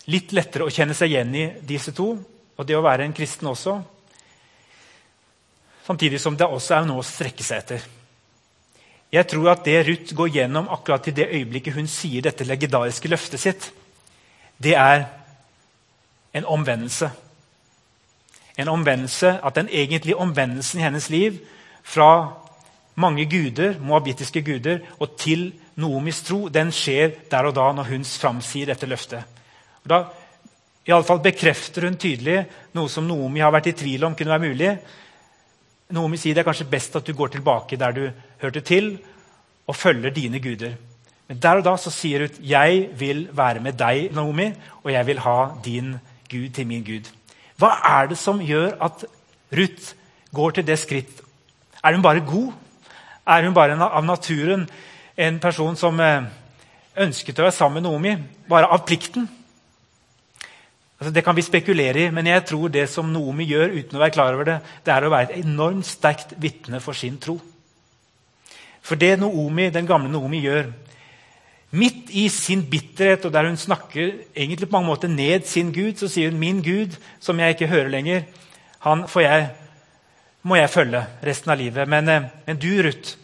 litt 0.09 0.33
lettere 0.37 0.67
å 0.67 0.73
kjenne 0.73 0.95
seg 0.97 1.11
igjen 1.11 1.33
i 1.35 1.45
disse 1.65 1.93
to, 1.97 2.11
og 2.59 2.67
det 2.67 2.77
å 2.77 2.85
være 2.85 3.07
en 3.07 3.15
kristen 3.15 3.49
også. 3.49 3.79
Samtidig 5.85 6.21
som 6.21 6.37
det 6.37 6.47
også 6.47 6.75
er 6.75 6.85
noe 6.87 7.03
å 7.03 7.07
strekke 7.07 7.43
seg 7.43 7.63
etter. 7.63 7.85
Jeg 9.09 9.25
tror 9.25 9.51
at 9.55 9.63
det 9.65 9.79
Ruth 9.87 10.13
går 10.15 10.29
gjennom 10.35 10.69
akkurat 10.69 11.07
i 11.09 11.15
det 11.17 11.31
øyeblikket 11.33 11.73
hun 11.73 11.87
sier 11.89 12.21
dette 12.21 12.45
legendariske 12.45 13.09
løftet 13.09 13.41
sitt, 13.41 13.71
det 14.61 14.75
er 14.77 15.07
en 16.35 16.45
omvendelse. 16.45 17.09
En 18.59 18.67
omvendelse, 18.67 19.39
At 19.43 19.55
den 19.55 19.69
egentlige 19.71 20.15
omvendelsen 20.15 20.79
i 20.79 20.83
hennes 20.83 21.09
liv 21.09 21.39
fra 21.83 22.33
mange 22.95 23.25
guder, 23.25 23.79
moabittiske 23.79 24.41
guder, 24.41 24.79
og 24.99 25.17
til 25.17 25.53
Noomis 25.75 26.21
tro, 26.21 26.49
den 26.49 26.71
skjer 26.71 27.11
der 27.31 27.47
og 27.47 27.55
da 27.55 27.71
når 27.71 27.83
hun 27.83 28.03
framsier 28.03 28.65
dette 28.65 28.85
løftet. 28.85 29.23
Da 29.89 30.03
i 30.85 30.91
alle 30.91 31.05
fall 31.07 31.21
bekrefter 31.23 31.85
hun 31.87 31.95
tydelig 31.95 32.43
noe 32.73 32.89
som 32.89 33.07
Noomi 33.07 33.39
har 33.39 33.53
vært 33.53 33.71
i 33.71 33.77
tvil 33.77 34.03
om 34.03 34.15
kunne 34.15 34.35
være 34.35 34.49
mulig. 34.49 34.71
Noomi 35.89 36.19
sier 36.21 36.35
det 36.37 36.43
er 36.43 36.45
kanskje 36.45 36.69
best 36.69 36.93
at 36.99 37.07
du 37.07 37.15
går 37.17 37.31
tilbake 37.33 37.77
der 37.81 37.93
du 37.95 38.03
hørte 38.43 38.61
til, 38.61 38.91
og 39.65 39.75
følger 39.75 40.13
dine 40.13 40.39
guder. 40.39 40.75
Men 41.27 41.39
der 41.41 41.61
og 41.61 41.65
da 41.65 41.73
så 41.81 41.89
sier 41.93 42.27
hun 42.27 42.45
jeg 42.45 42.89
vil 42.97 43.23
være 43.33 43.61
med 43.65 43.73
deg, 43.77 44.11
Naomi, 44.13 44.51
og 44.83 44.91
jeg 44.93 45.07
vil 45.07 45.21
ha 45.25 45.37
din 45.65 45.95
Gud 46.29 46.49
til 46.53 46.67
min 46.67 46.85
Gud. 46.85 47.09
Hva 47.57 47.71
er 47.89 48.11
det 48.11 48.17
som 48.21 48.41
gjør 48.41 48.77
at 48.77 49.05
Ruth 49.49 49.95
går 50.33 50.51
til 50.51 50.67
det 50.67 50.77
skritt? 50.79 51.23
Er 51.83 51.97
hun 51.97 52.05
bare 52.05 52.21
god? 52.21 52.53
Er 53.25 53.45
hun 53.45 53.53
bare 53.53 53.73
av 53.81 54.05
naturen 54.05 54.69
en 55.17 55.39
person 55.39 55.75
som 55.75 55.99
eh, 55.99 56.29
ønsket 56.97 57.39
å 57.39 57.47
være 57.47 57.57
sammen 57.57 57.81
med 57.81 57.89
Naomi? 57.89 58.15
Bare 58.49 58.69
av 58.69 58.85
plikten? 58.85 59.25
Altså, 60.99 61.13
det 61.15 61.23
kan 61.23 61.35
vi 61.35 61.41
spekulere 61.41 62.01
i, 62.05 62.09
men 62.11 62.27
jeg 62.27 62.43
tror 62.45 62.67
det 62.67 62.89
som 62.91 63.07
Noomi 63.07 63.45
gjør, 63.47 63.71
uten 63.79 63.95
å 63.95 64.01
være 64.01 64.13
klar 64.17 64.35
over 64.35 64.49
det, 64.49 64.57
det 64.83 64.91
er 64.91 65.05
å 65.07 65.11
være 65.13 65.31
et 65.31 65.45
enormt 65.45 65.87
sterkt 65.87 66.33
vitne 66.43 66.81
for 66.83 66.97
sin 66.97 67.15
tro. 67.23 67.37
For 68.83 68.99
det 68.99 69.13
Noomi, 69.21 69.69
den 69.71 69.87
gamle 69.87 70.11
Noomi 70.11 70.41
gjør, 70.43 70.67
midt 71.71 72.11
i 72.11 72.25
sin 72.33 72.65
bitterhet, 72.67 73.25
og 73.25 73.33
der 73.33 73.47
hun 73.47 73.57
snakker 73.57 74.11
egentlig 74.35 74.67
på 74.67 74.75
mange 74.75 74.89
måter 74.89 75.07
ned 75.07 75.47
sin 75.47 75.71
Gud, 75.71 75.95
så 75.95 76.07
sier 76.07 76.31
hun 76.31 76.39
'min 76.39 76.61
Gud, 76.63 76.97
som 77.19 77.39
jeg 77.39 77.49
ikke 77.49 77.67
hører 77.67 77.89
lenger', 77.89 78.23
han 78.79 79.05
jeg, 79.15 79.49
må 80.43 80.55
jeg 80.55 80.69
følge 80.69 81.05
resten 81.23 81.51
av 81.51 81.57
livet. 81.57 81.87
Men, 81.87 82.09
eh, 82.09 82.23
men 82.47 82.57
du, 82.57 82.81
Ruth, 82.83 83.17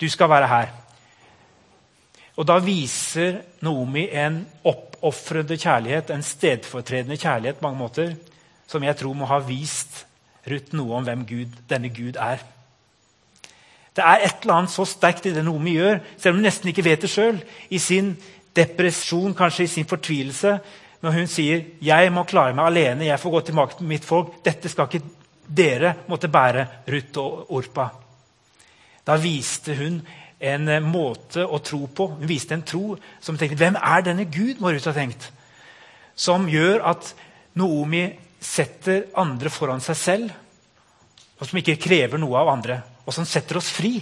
du 0.00 0.08
skal 0.08 0.28
være 0.28 0.46
her. 0.46 0.68
Og 2.36 2.46
Da 2.46 2.58
viser 2.58 3.40
Noomi 3.60 4.08
en 4.12 4.46
opp 4.64 4.95
oppofrende 5.06 5.56
kjærlighet, 5.56 6.10
en 6.10 6.22
stedfortredende 6.22 7.16
kjærlighet, 7.16 7.60
på 7.60 7.68
mange 7.68 7.78
måter, 7.78 8.12
som 8.66 8.82
jeg 8.82 8.96
tror 8.98 9.14
må 9.14 9.28
ha 9.30 9.38
vist 9.46 10.04
Ruth 10.46 10.74
noe 10.78 10.94
om 10.94 11.06
hvem 11.06 11.24
Gud, 11.26 11.54
denne 11.70 11.90
Gud 11.90 12.18
er. 12.22 12.42
Det 13.96 14.04
er 14.04 14.26
et 14.26 14.42
eller 14.44 14.60
annet 14.60 14.70
så 14.70 14.84
sterkt 14.86 15.26
i 15.26 15.32
det 15.34 15.42
Nomi 15.44 15.72
gjør, 15.74 15.98
selv 16.18 16.34
om 16.34 16.40
hun 16.40 16.46
nesten 16.46 16.70
ikke 16.70 16.84
vet 16.84 17.02
det 17.02 17.10
sjøl. 17.10 17.40
I 17.70 17.80
sin 17.82 18.12
depresjon, 18.56 19.34
kanskje 19.34 19.64
i 19.64 19.72
sin 19.72 19.88
fortvilelse, 19.88 20.58
når 21.02 21.12
hun 21.12 21.26
sier 21.26 21.64
'Jeg 21.82 22.12
må 22.12 22.22
klare 22.22 22.54
meg 22.54 22.66
alene, 22.66 23.04
jeg 23.04 23.20
får 23.20 23.30
gå 23.30 23.40
til 23.40 23.84
mitt 23.84 24.04
folk'. 24.04 24.42
Dette 24.44 24.68
skal 24.68 24.86
ikke 24.86 25.06
dere 25.56 25.94
måtte 26.08 26.28
bære, 26.28 26.66
Ruth 26.88 27.18
og 27.18 27.52
Orpa. 27.52 27.88
Da 29.06 29.16
viste 29.16 29.74
hun 29.76 30.02
en 30.40 30.68
eh, 30.68 30.84
måte 30.84 31.44
å 31.44 31.60
tro 31.64 31.86
på. 31.88 32.08
Hun 32.18 32.28
viste 32.28 32.56
en 32.56 32.64
tro 32.66 32.96
som 33.20 33.38
tenkte 33.38 33.58
Hvem 33.60 33.78
er 33.80 34.04
denne 34.06 34.26
Gud? 34.28 34.60
må 34.60 34.72
Ruth 34.72 34.88
ha 34.90 34.94
tenkt. 34.96 35.30
Som 36.16 36.48
gjør 36.48 36.84
at 36.92 37.12
Noomi 37.56 38.04
setter 38.40 39.08
andre 39.16 39.50
foran 39.52 39.80
seg 39.84 39.96
selv, 39.96 40.34
og 41.36 41.48
som 41.48 41.58
ikke 41.60 41.78
krever 41.80 42.20
noe 42.20 42.36
av 42.40 42.50
andre, 42.52 42.78
og 43.04 43.12
som 43.12 43.26
setter 43.28 43.58
oss 43.60 43.70
fri. 43.72 43.98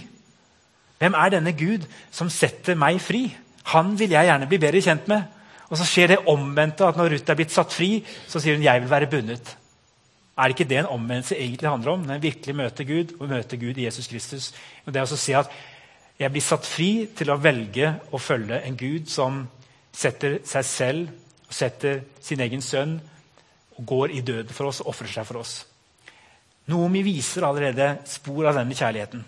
Hvem 0.99 1.15
er 1.19 1.33
denne 1.33 1.51
Gud 1.55 1.83
som 2.13 2.29
setter 2.31 2.77
meg 2.79 3.01
fri? 3.03 3.25
Han 3.73 3.95
vil 3.99 4.13
jeg 4.15 4.29
gjerne 4.29 4.47
bli 4.47 4.59
bedre 4.61 4.83
kjent 4.83 5.09
med. 5.11 5.31
Og 5.65 5.79
så 5.79 5.87
skjer 5.87 6.13
det 6.13 6.23
omvendte, 6.29 6.85
at 6.85 6.97
når 6.99 7.15
Ruth 7.15 7.31
er 7.31 7.37
blitt 7.39 7.53
satt 7.53 7.73
fri, 7.73 8.03
så 8.29 8.39
sier 8.39 8.55
hun 8.55 8.63
'jeg 8.63 8.81
vil 8.81 8.89
være 8.89 9.09
bundet'. 9.09 9.55
Er 10.37 10.43
det 10.43 10.59
ikke 10.59 10.69
det 10.69 10.77
en 10.77 10.93
omvendelse 10.99 11.35
egentlig 11.35 11.69
handler 11.69 11.91
om? 11.91 11.99
Når 11.99 12.15
en 12.15 12.21
virkelig 12.21 12.55
møter 12.55 12.83
Gud 12.83 13.15
og 13.19 13.29
møter 13.29 13.57
Gud 13.57 13.77
i 13.77 13.85
Jesus 13.85 14.07
Kristus. 14.07 14.53
Og 14.85 14.93
det 14.93 14.99
er 14.99 15.07
å 15.07 15.17
si 15.17 15.31
at 15.31 15.47
Jeg 16.19 16.31
blir 16.31 16.43
satt 16.43 16.67
fri 16.67 17.07
til 17.15 17.31
å 17.31 17.39
velge 17.41 17.91
å 18.15 18.19
følge 18.21 18.61
en 18.63 18.77
Gud 18.79 19.09
som 19.11 19.43
setter 19.95 20.39
seg 20.47 20.67
selv 20.67 21.21
setter 21.55 22.01
sin 22.23 22.41
egen 22.43 22.63
sønn 22.63 22.97
og 23.75 23.85
går 23.87 24.15
i 24.15 24.23
døden 24.25 24.53
for 24.55 24.69
oss 24.71 24.81
og 24.83 24.91
ofrer 24.93 25.11
seg 25.11 25.27
for 25.27 25.41
oss. 25.41 25.55
Noomi 26.71 27.03
viser 27.05 27.45
allerede 27.45 27.91
spor 28.09 28.49
av 28.49 28.57
denne 28.57 28.75
kjærligheten. 28.75 29.23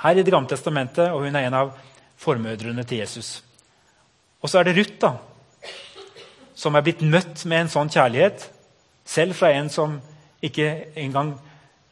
Her 0.00 0.16
i 0.16 0.22
Det 0.22 0.32
gamle 0.32 0.48
testamentet, 0.48 1.10
og 1.12 1.26
hun 1.26 1.36
er 1.36 1.46
en 1.46 1.54
av 1.54 1.74
formødrene 2.16 2.84
til 2.84 3.02
Jesus. 3.02 3.42
Og 4.40 4.48
så 4.48 4.58
er 4.58 4.64
det 4.64 4.76
Ruth, 4.78 4.96
da, 5.00 5.18
som 6.54 6.74
er 6.74 6.84
blitt 6.84 7.02
møtt 7.02 7.44
med 7.44 7.60
en 7.60 7.72
sånn 7.72 7.92
kjærlighet 7.92 8.48
selv 9.04 9.36
fra 9.36 9.50
en 9.52 9.68
som 9.72 9.98
ikke 10.42 10.94
engang 10.96 11.34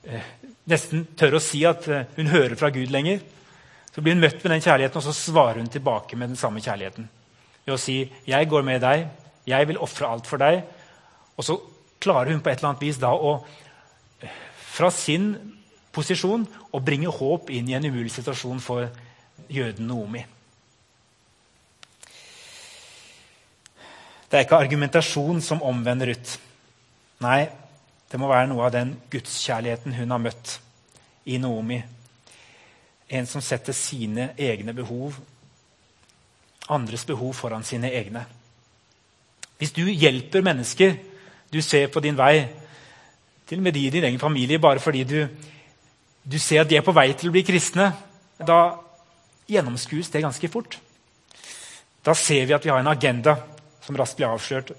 eh, 0.05 0.25
nesten 0.69 1.05
tør 1.17 1.37
å 1.37 1.43
si 1.43 1.65
at 1.69 1.89
eh, 1.89 2.07
hun 2.17 2.33
hører 2.33 2.57
fra 2.57 2.71
Gud 2.73 2.89
lenger. 2.93 3.21
Så 3.99 4.03
blir 4.07 4.15
hun 4.15 4.21
møtt 4.23 4.45
med 4.45 4.53
den 4.53 4.61
kjærligheten, 4.63 5.01
og 5.01 5.03
så 5.09 5.13
svarer 5.13 5.57
hun 5.59 5.69
tilbake 5.75 6.15
med 6.15 6.29
den 6.31 6.39
samme 6.39 6.61
kjærligheten. 6.63 7.09
Ved 7.67 7.75
å 7.75 7.79
si 7.83 8.13
'Jeg 8.29 8.49
går 8.49 8.63
med 8.63 8.81
deg. 8.81 9.09
Jeg 9.45 9.67
vil 9.67 9.79
ofre 9.79 10.07
alt 10.07 10.27
for 10.27 10.39
deg.' 10.39 10.63
Og 11.37 11.45
så 11.45 11.59
klarer 12.01 12.31
hun 12.31 12.41
på 12.41 12.51
et 12.51 12.59
eller 12.59 12.69
annet 12.69 12.81
vis 12.81 12.97
da 12.97 13.11
å 13.11 13.45
fra 14.55 14.91
sin 14.91 15.57
posisjon 15.93 16.47
å 16.73 16.79
bringe 16.79 17.11
håp 17.11 17.51
inn 17.51 17.69
i 17.69 17.75
en 17.75 17.85
umulig 17.85 18.11
situasjon 18.11 18.61
for 18.61 18.89
jøden 19.51 19.87
Noomi. 19.87 20.25
Det 24.31 24.39
er 24.39 24.45
ikke 24.45 24.63
argumentasjon 24.63 25.41
som 25.41 25.63
omvender 25.63 26.07
Ruth. 26.07 26.39
Nei, 27.21 27.49
det 28.11 28.21
må 28.21 28.29
være 28.29 28.47
noe 28.47 28.65
av 28.65 28.73
den 28.73 29.01
gudskjærligheten 29.11 29.93
hun 29.93 30.11
har 30.11 30.19
møtt 30.19 30.61
i 31.27 31.39
Noomi. 31.39 31.98
En 33.09 33.27
som 33.27 33.43
setter 33.43 33.73
sine 33.73 34.33
egne 34.39 34.75
behov, 34.77 35.17
andres 36.69 37.05
behov, 37.09 37.33
foran 37.35 37.65
sine 37.65 37.91
egne. 37.93 38.25
Hvis 39.59 39.73
du 39.73 39.87
hjelper 39.89 40.45
mennesker 40.45 40.97
du 41.53 41.63
ser 41.63 41.89
på 41.89 42.01
din 42.05 42.17
vei, 42.17 42.49
til 43.49 43.59
og 43.59 43.65
med 43.65 43.73
de 43.73 43.87
i 43.87 43.91
din 43.91 44.05
egen 44.05 44.21
familie, 44.21 44.59
bare 44.59 44.81
fordi 44.81 45.05
du, 45.05 45.23
du 46.25 46.39
ser 46.39 46.61
at 46.61 46.71
de 46.71 46.77
er 46.77 46.85
på 46.85 46.93
vei 46.93 47.09
til 47.17 47.31
å 47.31 47.33
bli 47.33 47.43
kristne, 47.47 47.89
da 48.39 48.77
gjennomskues 49.49 50.13
det 50.13 50.23
ganske 50.23 50.51
fort. 50.53 50.77
Da 52.05 52.15
ser 52.15 52.45
vi 52.47 52.55
at 52.57 52.65
vi 52.65 52.71
har 52.71 52.83
en 52.83 52.93
agenda 52.93 53.39
som 53.85 53.97
raskt 53.97 54.21
blir 54.21 54.29
avslørt. 54.29 54.75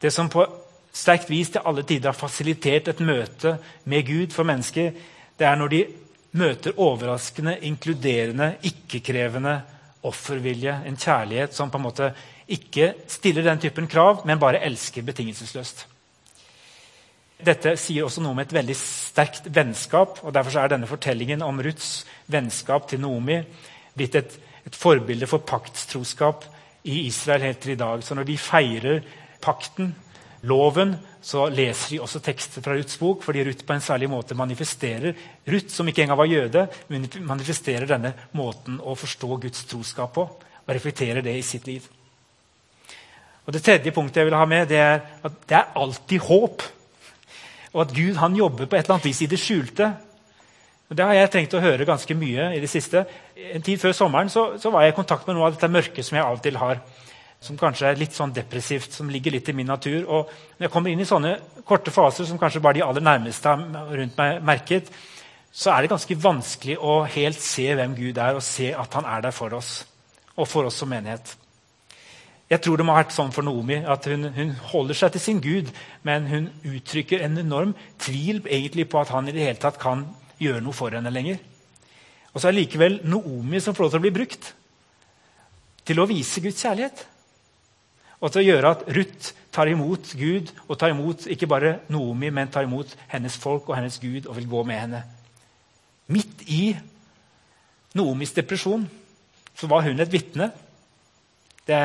Det 0.00 0.12
som 0.12 0.30
på 0.32 0.46
sterkt 0.92 1.28
vis 1.30 1.52
til 1.52 1.64
alle 1.64 1.84
tider 1.84 2.08
har 2.08 2.16
fasilitert 2.16 2.88
et 2.88 3.04
møte 3.04 3.58
med 3.84 4.06
Gud 4.08 4.32
for 4.32 4.48
mennesker, 4.48 4.92
det 5.38 5.46
er 5.46 5.60
når 5.60 5.74
de 5.74 5.84
møter 6.36 6.76
overraskende, 6.76 7.56
inkluderende, 7.64 8.56
ikke-krevende 8.68 9.60
offervilje. 10.08 10.74
En 10.86 10.98
kjærlighet 10.98 11.54
som 11.56 11.70
på 11.70 11.78
en 11.80 11.86
måte 11.86 12.10
ikke 12.48 12.92
stiller 13.10 13.44
den 13.46 13.60
typen 13.62 13.88
krav, 13.88 14.24
men 14.26 14.40
bare 14.40 14.62
elsker 14.64 15.06
betingelsesløst. 15.06 15.86
Dette 17.38 17.76
sier 17.78 18.04
også 18.04 18.22
noe 18.22 18.34
om 18.34 18.40
et 18.42 18.52
veldig 18.52 18.74
sterkt 18.76 19.46
vennskap. 19.54 20.18
og 20.24 20.34
Derfor 20.34 20.58
er 20.58 20.72
denne 20.72 20.90
fortellingen 20.90 21.44
om 21.46 21.60
Ruths 21.62 22.02
vennskap 22.26 22.88
til 22.90 23.02
Noomi 23.04 23.38
blitt 23.94 24.16
et, 24.18 24.34
et 24.66 24.74
forbilde 24.74 25.28
for 25.30 25.44
paktstroskap 25.46 26.48
i 26.88 27.04
Israel 27.06 27.46
helt 27.46 27.62
til 27.62 27.76
i 27.76 27.78
dag. 27.78 28.02
Så 28.02 28.16
når 28.18 28.26
de 28.26 28.38
feirer 28.42 29.06
pakten, 29.44 29.94
loven, 30.42 30.96
så 31.20 31.48
leser 31.50 31.94
de 31.94 32.00
også 32.04 32.20
tekster 32.22 32.62
fra 32.64 32.76
Ruths 32.76 32.98
bok, 33.00 33.22
fordi 33.26 33.42
Ruth 33.46 33.64
på 33.66 33.74
en 33.74 33.84
særlig 33.84 34.08
måte 34.10 34.36
manifesterer 34.38 35.16
Ruth, 35.48 35.72
som 35.74 35.88
ikke 35.88 36.04
engang 36.04 36.20
var 36.20 36.30
jøde, 36.30 36.66
manifesterer 37.26 37.88
denne 37.90 38.14
måten 38.38 38.78
å 38.78 38.94
forstå 38.98 39.38
Guds 39.42 39.64
troskap 39.70 40.14
på 40.14 40.26
og 40.68 40.74
reflekterer 40.76 41.24
det 41.24 41.34
i 41.38 41.44
sitt 41.46 41.66
liv. 41.66 41.86
Og 43.48 43.54
Det 43.54 43.62
tredje 43.64 43.92
punktet 43.96 44.20
jeg 44.20 44.28
vil 44.28 44.36
ha 44.36 44.44
med, 44.44 44.68
det 44.68 44.76
er 44.76 44.98
at 45.24 45.36
det 45.48 45.56
er 45.56 45.72
alltid 45.80 46.20
håp. 46.20 46.62
Og 47.72 47.80
at 47.80 47.94
Gud 47.96 48.18
han 48.20 48.36
jobber 48.36 48.66
på 48.66 48.76
et 48.76 48.84
eller 48.84 48.98
annet 48.98 49.08
vis 49.08 49.22
i 49.24 49.30
det 49.30 49.40
skjulte. 49.40 49.88
Og 50.88 50.96
Det 50.96 51.04
har 51.04 51.16
jeg 51.16 51.30
trengt 51.32 51.56
å 51.56 51.62
høre 51.64 51.88
ganske 51.88 52.14
mye 52.14 52.50
i 52.56 52.60
det 52.60 52.68
siste. 52.68 53.06
En 53.54 53.64
tid 53.64 53.80
før 53.80 53.96
sommeren 53.96 54.28
så, 54.28 54.58
så 54.60 54.70
var 54.70 54.84
jeg 54.84 54.92
i 54.92 54.96
kontakt 54.96 55.26
med 55.26 55.36
noe 55.36 55.48
av 55.48 55.56
dette 55.56 55.72
mørket 55.72 56.04
som 56.04 56.16
jeg 56.16 56.26
av 56.26 56.36
og 56.36 56.44
til 56.44 56.60
har 56.60 56.82
som 57.40 57.58
kanskje 57.58 57.86
er 57.92 58.00
litt 58.00 58.16
sånn 58.16 58.32
depressivt, 58.34 58.92
som 58.92 59.10
ligger 59.10 59.36
litt 59.36 59.48
i 59.48 59.54
min 59.54 59.68
natur. 59.70 60.02
Og 60.06 60.30
når 60.58 60.66
jeg 60.66 60.72
kommer 60.74 60.90
inn 60.90 61.02
i 61.02 61.08
sånne 61.08 61.36
korte 61.68 61.94
faser 61.94 62.26
som 62.26 62.38
kanskje 62.40 62.62
bare 62.64 62.80
de 62.80 62.86
aller 62.86 63.04
nærmeste 63.04 63.54
rundt 63.54 64.18
meg 64.18 64.40
merket, 64.46 64.90
så 65.52 65.72
er 65.72 65.82
det 65.82 65.92
ganske 65.92 66.18
vanskelig 66.22 66.76
å 66.78 67.00
helt 67.08 67.40
se 67.42 67.66
hvem 67.74 67.94
Gud 67.96 68.18
er, 68.18 68.36
og 68.36 68.44
se 68.44 68.72
at 68.74 68.94
han 68.98 69.06
er 69.08 69.22
der 69.24 69.34
for 69.34 69.54
oss. 69.56 69.82
Og 70.38 70.46
for 70.46 70.68
oss 70.68 70.78
som 70.82 70.90
menighet. 70.90 71.36
Jeg 72.48 72.62
tror 72.64 72.78
det 72.80 72.86
må 72.86 72.94
ha 72.94 73.02
vært 73.02 73.12
sånn 73.12 73.32
for 73.34 73.44
Naomi 73.44 73.76
at 73.84 74.06
hun, 74.08 74.30
hun, 74.32 74.54
holder 74.70 74.96
seg 74.96 75.12
til 75.12 75.20
sin 75.22 75.40
Gud, 75.44 75.68
men 76.06 76.28
hun 76.30 76.46
uttrykker 76.64 77.20
en 77.26 77.36
enorm 77.42 77.74
tvil 78.00 78.40
egentlig 78.46 78.86
på 78.88 79.02
at 79.02 79.12
han 79.12 79.28
i 79.28 79.34
det 79.36 79.44
hele 79.44 79.60
tatt 79.60 79.80
kan 79.82 80.06
gjøre 80.40 80.62
noe 80.64 80.76
for 80.76 80.94
henne 80.94 81.12
lenger. 81.12 81.42
Og 82.32 82.40
så 82.40 82.48
er 82.48 82.56
det 82.56 82.62
likevel 82.62 83.00
Naomi 83.04 83.60
som 83.60 83.76
får 83.76 83.84
lov 83.84 83.92
til 83.92 84.00
å 84.00 84.06
bli 84.06 84.14
brukt 84.16 84.50
til 85.88 86.00
å 86.00 86.08
vise 86.08 86.40
Guds 86.44 86.64
kjærlighet. 86.64 87.04
Og 88.18 88.32
til 88.32 88.42
å 88.42 88.48
gjøre 88.48 88.72
at 88.74 88.86
Ruth 88.96 89.34
tar 89.54 89.70
imot 89.70 90.12
Gud, 90.18 90.50
og 90.66 90.78
tar 90.78 90.92
imot 90.92 91.26
ikke 91.30 91.48
bare 91.50 91.78
Noomi, 91.92 92.30
men 92.34 92.50
tar 92.50 92.66
imot 92.66 92.94
hennes 93.12 93.36
folk 93.38 93.68
og 93.68 93.76
hennes 93.78 93.98
Gud 94.02 94.26
og 94.26 94.36
vil 94.38 94.48
gå 94.50 94.62
med 94.66 94.80
henne. 94.82 95.02
Midt 96.08 96.46
i 96.46 96.72
Noomis 97.98 98.34
depresjon 98.36 98.86
så 99.58 99.68
var 99.70 99.86
hun 99.86 100.00
et 100.00 100.12
vitne. 100.12 100.50
Det 101.68 101.78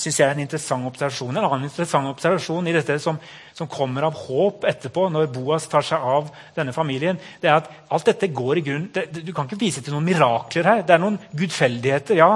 synes 0.00 0.16
jeg 0.16 0.24
er 0.24 0.32
en 0.32 0.44
interessant 0.46 0.86
observasjon. 0.88 1.34
En 1.36 1.44
annen 1.44 1.66
interessant 1.68 2.08
observasjon 2.08 2.70
i 2.70 2.72
dette 2.72 2.94
som, 3.02 3.18
som, 3.52 3.68
kommer 3.68 4.06
av 4.06 4.16
håp 4.16 4.64
etterpå, 4.64 5.10
når 5.12 5.28
Boas 5.34 5.66
tar 5.68 5.84
seg 5.84 6.00
av 6.00 6.30
denne 6.56 6.72
familien, 6.72 7.18
det 7.42 7.50
er 7.50 7.58
at 7.58 7.68
alt 7.92 8.08
dette 8.08 8.30
går 8.32 8.60
i 8.60 8.64
grunn 8.64 8.86
det, 8.94 9.10
Du 9.18 9.34
kan 9.36 9.44
ikke 9.44 9.60
vise 9.60 9.82
til 9.84 9.92
noen 9.92 10.08
mirakler 10.08 10.70
her. 10.70 10.86
Det 10.86 10.96
er 10.96 11.02
noen 11.02 11.18
gudfeldigheter, 11.36 12.16
ja. 12.22 12.30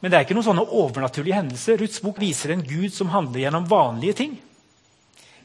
Men 0.00 0.10
det 0.10 0.18
er 0.18 0.26
ikke 0.26 0.36
noen 0.36 0.48
sånne 0.50 0.66
overnaturlige 0.76 1.38
hendelser. 1.38 1.80
Ruths 1.80 2.02
bok 2.04 2.20
viser 2.20 2.52
en 2.52 2.64
Gud 2.66 2.92
som 2.94 3.10
handler 3.14 3.46
gjennom 3.46 3.68
vanlige 3.70 4.18
ting. 4.20 4.36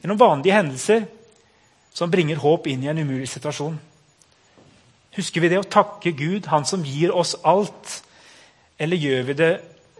Gjennom 0.02 0.20
vanlige 0.20 0.58
hendelser 0.58 1.06
som 1.92 2.10
bringer 2.12 2.40
håp 2.40 2.68
inn 2.68 2.84
i 2.84 2.90
en 2.92 3.00
umulig 3.00 3.28
situasjon. 3.32 3.78
Husker 5.16 5.44
vi 5.44 5.50
det 5.52 5.60
å 5.60 5.68
takke 5.68 6.14
Gud, 6.16 6.46
Han 6.46 6.64
som 6.64 6.84
gir 6.84 7.12
oss 7.12 7.36
alt? 7.44 8.02
Eller 8.78 8.96
gjør 8.96 9.22
vi 9.28 9.34
det 9.36 9.52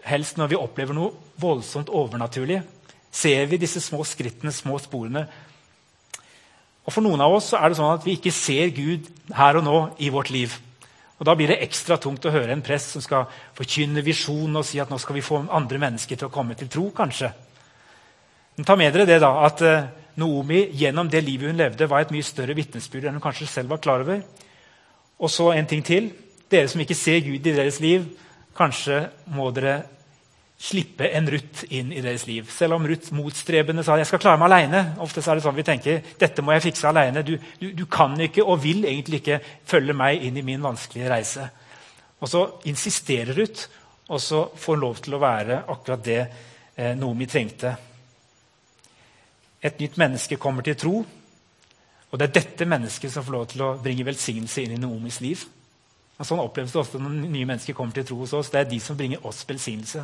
helst 0.03 0.37
når 0.37 0.53
vi 0.53 0.59
opplever 0.59 0.97
noe 0.97 1.13
voldsomt 1.39 1.89
overnaturlig? 1.89 2.61
Ser 3.13 3.45
vi 3.45 3.61
disse 3.61 3.81
små 3.81 4.01
skrittene, 4.03 4.51
små 4.51 4.79
sporene? 4.81 5.27
Og 6.83 6.91
For 6.91 7.05
noen 7.05 7.21
av 7.21 7.33
oss 7.37 7.53
er 7.53 7.69
det 7.69 7.77
sånn 7.77 7.93
at 7.93 8.05
vi 8.05 8.17
ikke 8.17 8.33
ser 8.33 8.73
Gud 8.75 9.07
her 9.37 9.59
og 9.59 9.63
nå 9.63 9.77
i 10.03 10.09
vårt 10.11 10.33
liv. 10.33 10.57
Og 11.19 11.25
Da 11.25 11.35
blir 11.35 11.47
det 11.47 11.61
ekstra 11.63 11.97
tungt 12.01 12.25
å 12.25 12.33
høre 12.33 12.51
en 12.55 12.63
prest 12.65 12.95
som 12.95 13.01
skal 13.03 13.27
forkynne 13.55 14.01
visjonen 14.03 14.59
og 14.59 14.65
si 14.65 14.79
at 14.81 14.89
nå 14.89 14.97
skal 14.99 15.15
vi 15.15 15.25
få 15.25 15.43
andre 15.49 15.79
mennesker 15.79 16.17
til 16.17 16.27
å 16.27 16.33
komme 16.33 16.57
til 16.59 16.71
tro, 16.71 16.89
kanskje. 16.95 17.29
Men 18.57 18.65
ta 18.65 18.75
med 18.77 18.93
dere 18.93 19.05
det 19.09 19.19
da, 19.21 19.31
at 19.45 19.61
uh, 19.61 19.85
Noomi 20.19 20.67
gjennom 20.77 21.09
det 21.09 21.23
livet 21.25 21.49
hun 21.49 21.57
levde, 21.57 21.87
var 21.89 22.03
et 22.03 22.11
mye 22.13 22.25
større 22.25 22.53
vitnesbyrd 22.57 23.07
enn 23.09 23.17
hun 23.17 23.23
kanskje 23.23 23.49
selv 23.49 23.73
var 23.73 23.81
klar 23.81 24.03
over. 24.03 24.21
Og 25.17 25.31
så 25.31 25.51
en 25.53 25.69
ting 25.69 25.81
til. 25.85 26.11
Dere 26.51 26.69
som 26.69 26.81
ikke 26.83 26.97
ser 26.97 27.23
Gud 27.25 27.47
i 27.47 27.55
deres 27.55 27.79
liv, 27.81 28.05
kanskje 28.57 29.07
må 29.33 29.49
dere 29.55 29.79
slippe 30.63 31.09
en 31.11 31.27
Ruth 31.27 31.65
inn 31.75 31.91
i 31.91 32.01
deres 32.01 32.23
liv. 32.27 32.47
Selv 32.51 32.77
om 32.77 32.85
Ruth 32.87 33.11
motstrebende 33.15 33.83
sa 33.83 33.97
jeg 33.99 34.07
skal 34.07 34.21
klare 34.23 34.39
meg 34.39 34.47
alene. 34.47 34.83
Ofte 35.03 35.19
er 35.19 35.35
det 35.35 35.43
sånn 35.43 35.57
vi 35.57 35.65
tenker 35.67 36.13
dette 36.19 36.43
må 36.45 36.53
jeg 36.55 36.69
fikse 36.69 36.87
alene. 36.87 37.23
Du, 37.27 37.33
du, 37.59 37.71
du, 37.75 37.83
kan 37.91 38.15
ikke 38.23 38.45
og 38.45 38.61
vil 38.63 38.85
egentlig 38.87 39.19
ikke 39.19 39.41
følge 39.67 39.95
meg 39.97 40.23
inn 40.23 40.39
i 40.39 40.45
min 40.45 40.63
vanskelige 40.63 41.09
reise. 41.11 41.47
Og 42.23 42.31
så 42.31 42.43
insisterer 42.71 43.35
Ruth, 43.35 43.67
og 44.07 44.21
så 44.23 44.45
får 44.55 44.77
hun 44.77 44.85
lov 44.85 45.01
til 45.03 45.17
å 45.17 45.23
være 45.23 45.57
akkurat 45.73 46.05
det 46.05 46.21
eh, 46.21 46.93
Nomi 46.95 47.27
trengte. 47.27 47.73
Et 49.63 49.83
nytt 49.83 49.99
menneske 49.99 50.39
kommer 50.39 50.63
til 50.63 50.79
tro, 50.79 50.95
og 52.13 52.19
det 52.19 52.29
er 52.29 52.35
dette 52.39 52.67
mennesket 52.69 53.11
som 53.11 53.25
får 53.25 53.35
lov 53.35 53.45
til 53.51 53.65
å 53.65 53.73
bringe 53.83 54.07
velsignelse 54.07 54.63
inn 54.63 54.77
i 54.77 54.79
Noomis 54.79 55.19
liv. 55.23 55.43
Sånn 56.21 56.39
oppleves 56.39 56.71
det 56.71 56.79
ofte 56.79 56.99
når 57.01 57.15
nye 57.25 57.47
mennesker 57.49 57.75
kommer 57.75 57.95
til 57.95 58.05
tro 58.05 58.19
hos 58.21 58.35
oss. 58.37 58.51
Det 58.53 58.59
er 58.61 58.67
de 58.69 58.77
som 58.79 58.97
bringer 58.97 59.23
oss 59.25 59.41
velsignelse. 59.49 60.03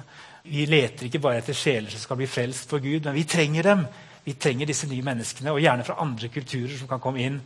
Vi 0.50 0.66
leter 0.68 1.06
ikke 1.06 1.22
bare 1.22 1.44
etter 1.44 1.56
sjeler 1.56 1.94
som 1.94 2.02
skal 2.02 2.18
bli 2.20 2.28
frelst 2.28 2.72
for 2.72 2.82
Gud, 2.82 3.06
men 3.06 3.16
vi 3.16 3.28
trenger 3.30 3.70
dem. 3.70 3.86
Vi 4.26 4.34
trenger 4.34 4.68
disse 4.68 4.90
nye 4.90 5.06
menneskene, 5.06 5.54
og 5.54 5.62
gjerne 5.62 5.86
fra 5.88 6.00
andre 6.02 6.28
kulturer 6.34 6.74
som 6.80 6.90
kan 6.90 7.02
komme 7.04 7.22
inn 7.24 7.38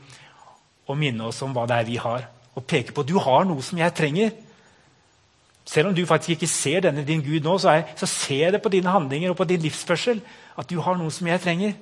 og 0.88 0.97
minne 0.99 1.28
oss 1.28 1.41
om 1.45 1.54
hva 1.56 1.67
det 1.69 1.78
er 1.78 1.89
vi 1.91 1.99
har. 2.02 2.26
Og 2.56 2.65
peke 2.69 2.95
på 2.95 3.06
du 3.08 3.17
har 3.21 3.45
noe 3.47 3.63
som 3.65 3.78
jeg 3.78 3.95
trenger. 3.97 4.32
Selv 5.67 5.91
om 5.91 5.95
du 5.95 6.06
faktisk 6.08 6.36
ikke 6.38 6.52
ser 6.52 6.88
denne 6.88 7.06
din 7.08 7.23
Gud 7.23 7.43
nå, 7.43 7.58
så, 7.60 7.76
er, 7.78 7.93
så 7.99 8.08
ser 8.10 8.47
jeg 8.47 8.56
det 8.56 8.63
på 8.63 8.71
dine 8.71 8.91
handlinger 8.91 9.32
og 9.32 9.38
på 9.39 9.47
din 9.47 9.63
livsførsel 9.63 10.23
at 10.60 10.69
du 10.69 10.80
har 10.84 10.97
noe 10.99 11.12
som 11.12 11.28
jeg 11.28 11.43
trenger. 11.43 11.76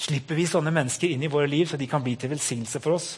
Slipper 0.00 0.38
vi 0.38 0.46
sånne 0.48 0.72
mennesker 0.72 1.12
inn 1.12 1.24
i 1.24 1.32
våre 1.32 1.48
liv, 1.50 1.66
så 1.68 1.80
de 1.80 1.88
kan 1.88 2.04
bli 2.04 2.14
til 2.16 2.32
velsignelse 2.32 2.80
for 2.80 2.96
oss. 2.96 3.10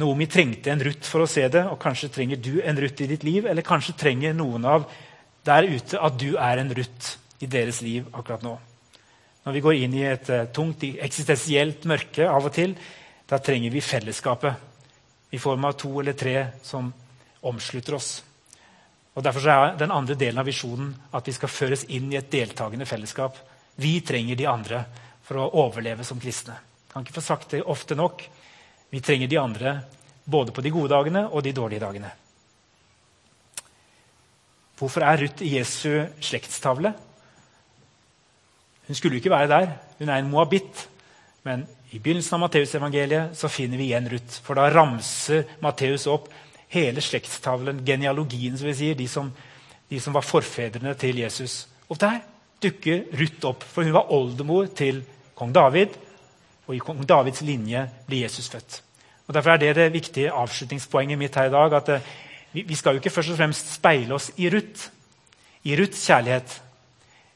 Naomi 0.00 0.26
trengte 0.26 0.72
en 0.72 0.80
Ruth 0.80 1.04
for 1.04 1.24
å 1.24 1.28
se 1.28 1.44
det, 1.52 1.62
og 1.68 1.80
kanskje 1.80 2.10
trenger 2.14 2.40
du 2.40 2.54
en 2.64 2.78
Ruth 2.80 3.04
i 3.04 3.08
ditt 3.10 3.26
liv. 3.28 3.46
Eller 3.46 3.66
kanskje 3.66 3.96
trenger 3.98 4.36
noen 4.36 4.64
av 4.64 4.86
der 5.44 5.68
ute 5.68 6.00
at 6.00 6.18
du 6.18 6.32
er 6.40 6.62
en 6.62 6.72
Ruth 6.74 7.16
i 7.42 7.48
deres 7.50 7.82
liv 7.84 8.06
akkurat 8.12 8.44
nå. 8.46 8.56
Når 9.42 9.56
vi 9.56 9.62
går 9.64 9.78
inn 9.82 9.94
i 9.98 10.04
et 10.06 10.28
uh, 10.30 10.44
tungt 10.54 10.84
eksistensielt 10.86 11.84
mørke 11.90 12.28
av 12.30 12.46
og 12.46 12.54
til, 12.54 12.76
da 13.28 13.40
trenger 13.42 13.72
vi 13.74 13.82
fellesskapet 13.82 15.32
i 15.34 15.40
form 15.40 15.64
av 15.66 15.74
to 15.80 15.90
eller 16.00 16.14
tre 16.18 16.36
som 16.62 16.92
omslutter 17.48 17.96
oss. 17.96 18.10
Og 19.12 19.24
Derfor 19.24 19.48
er 19.50 19.74
den 19.80 19.92
andre 19.92 20.16
delen 20.16 20.40
av 20.40 20.48
visjonen 20.48 20.92
at 21.12 21.26
vi 21.28 21.34
skal 21.36 21.50
føres 21.52 21.84
inn 21.92 22.12
i 22.12 22.18
et 22.20 22.30
deltakende 22.32 22.86
fellesskap. 22.88 23.36
Vi 23.76 23.98
trenger 24.06 24.38
de 24.38 24.48
andre 24.48 24.84
for 25.26 25.40
å 25.40 25.50
overleve 25.64 26.04
som 26.06 26.20
kristne. 26.20 26.56
Kan 26.92 27.04
ikke 27.04 27.18
få 27.18 27.24
sagt 27.24 27.52
det 27.52 27.64
ofte 27.64 27.96
nok. 27.98 28.22
Vi 28.92 29.00
trenger 29.00 29.30
de 29.30 29.40
andre 29.40 29.78
både 30.24 30.52
på 30.52 30.60
de 30.60 30.70
gode 30.70 30.92
dagene 30.92 31.24
og 31.30 31.42
de 31.44 31.54
dårlige 31.56 31.80
dagene. 31.80 32.10
Hvorfor 34.76 35.04
er 35.06 35.20
Ruth 35.22 35.44
i 35.46 35.54
Jesu 35.56 36.02
slektstavle? 36.20 36.92
Hun 38.86 38.98
skulle 38.98 39.16
jo 39.16 39.22
ikke 39.22 39.32
være 39.32 39.48
der. 39.48 39.72
Hun 39.98 40.10
er 40.10 40.20
en 40.20 40.30
moabit. 40.30 40.88
Men 41.46 41.64
i 41.92 41.98
begynnelsen 41.98 42.36
av 42.36 42.44
Matteusevangeliet 42.44 43.44
finner 43.48 43.80
vi 43.80 43.88
igjen 43.90 44.10
Ruth. 44.10 44.40
For 44.44 44.58
da 44.58 44.68
ramser 44.74 45.46
Matteus 45.64 46.08
opp 46.10 46.28
hele 46.72 47.00
slektstavlen, 47.04 47.82
genealogien, 47.86 48.56
som 48.58 48.68
vi 48.68 48.76
sier, 48.76 48.98
de 48.98 49.08
som, 49.08 49.30
de 49.88 50.00
som 50.00 50.14
var 50.16 50.26
forfedrene 50.26 50.94
til 51.00 51.20
Jesus. 51.22 51.66
Og 51.88 52.00
der 52.00 52.20
dukker 52.62 53.06
Ruth 53.18 53.48
opp, 53.48 53.64
for 53.64 53.84
hun 53.84 53.94
var 53.96 54.12
oldemor 54.12 54.68
til 54.76 55.02
kong 55.38 55.52
David. 55.54 55.94
Og 56.66 56.76
i 56.76 56.82
kong 56.82 57.02
Davids 57.08 57.42
linje 57.42 57.88
blir 58.06 58.24
Jesus 58.24 58.48
født. 58.48 58.82
Og 59.26 59.34
Derfor 59.34 59.50
er 59.50 59.56
det 59.56 59.76
det 59.76 59.92
viktige 59.92 60.32
avslutningspoenget 60.32 61.18
mitt 61.18 61.34
her 61.34 61.44
i 61.44 61.50
dag. 61.50 61.72
at 61.72 61.88
eh, 61.88 62.00
Vi 62.52 62.74
skal 62.74 62.92
jo 62.94 63.00
ikke 63.00 63.10
først 63.10 63.30
og 63.30 63.36
fremst 63.36 63.74
speile 63.74 64.14
oss 64.14 64.30
i 64.36 64.48
Ruth, 64.50 64.90
i 65.64 65.76
Ruths 65.80 66.06
kjærlighet. 66.06 66.62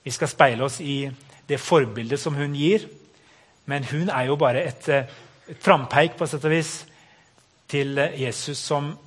Vi 0.04 0.10
skal 0.10 0.28
speile 0.28 0.64
oss 0.64 0.80
i 0.80 1.10
det 1.48 1.60
forbildet 1.60 2.20
som 2.20 2.34
hun 2.34 2.54
gir. 2.54 2.88
Men 3.66 3.84
hun 3.84 4.08
er 4.08 4.22
jo 4.22 4.36
bare 4.36 4.64
et, 4.64 4.88
eh, 4.88 5.04
et 5.48 5.58
frampeik 5.60 6.16
på 6.18 6.26
sett 6.26 6.44
og 6.44 6.50
vis 6.50 6.86
til 7.68 7.98
eh, 7.98 8.22
Jesus, 8.22 8.58
som 8.58 8.98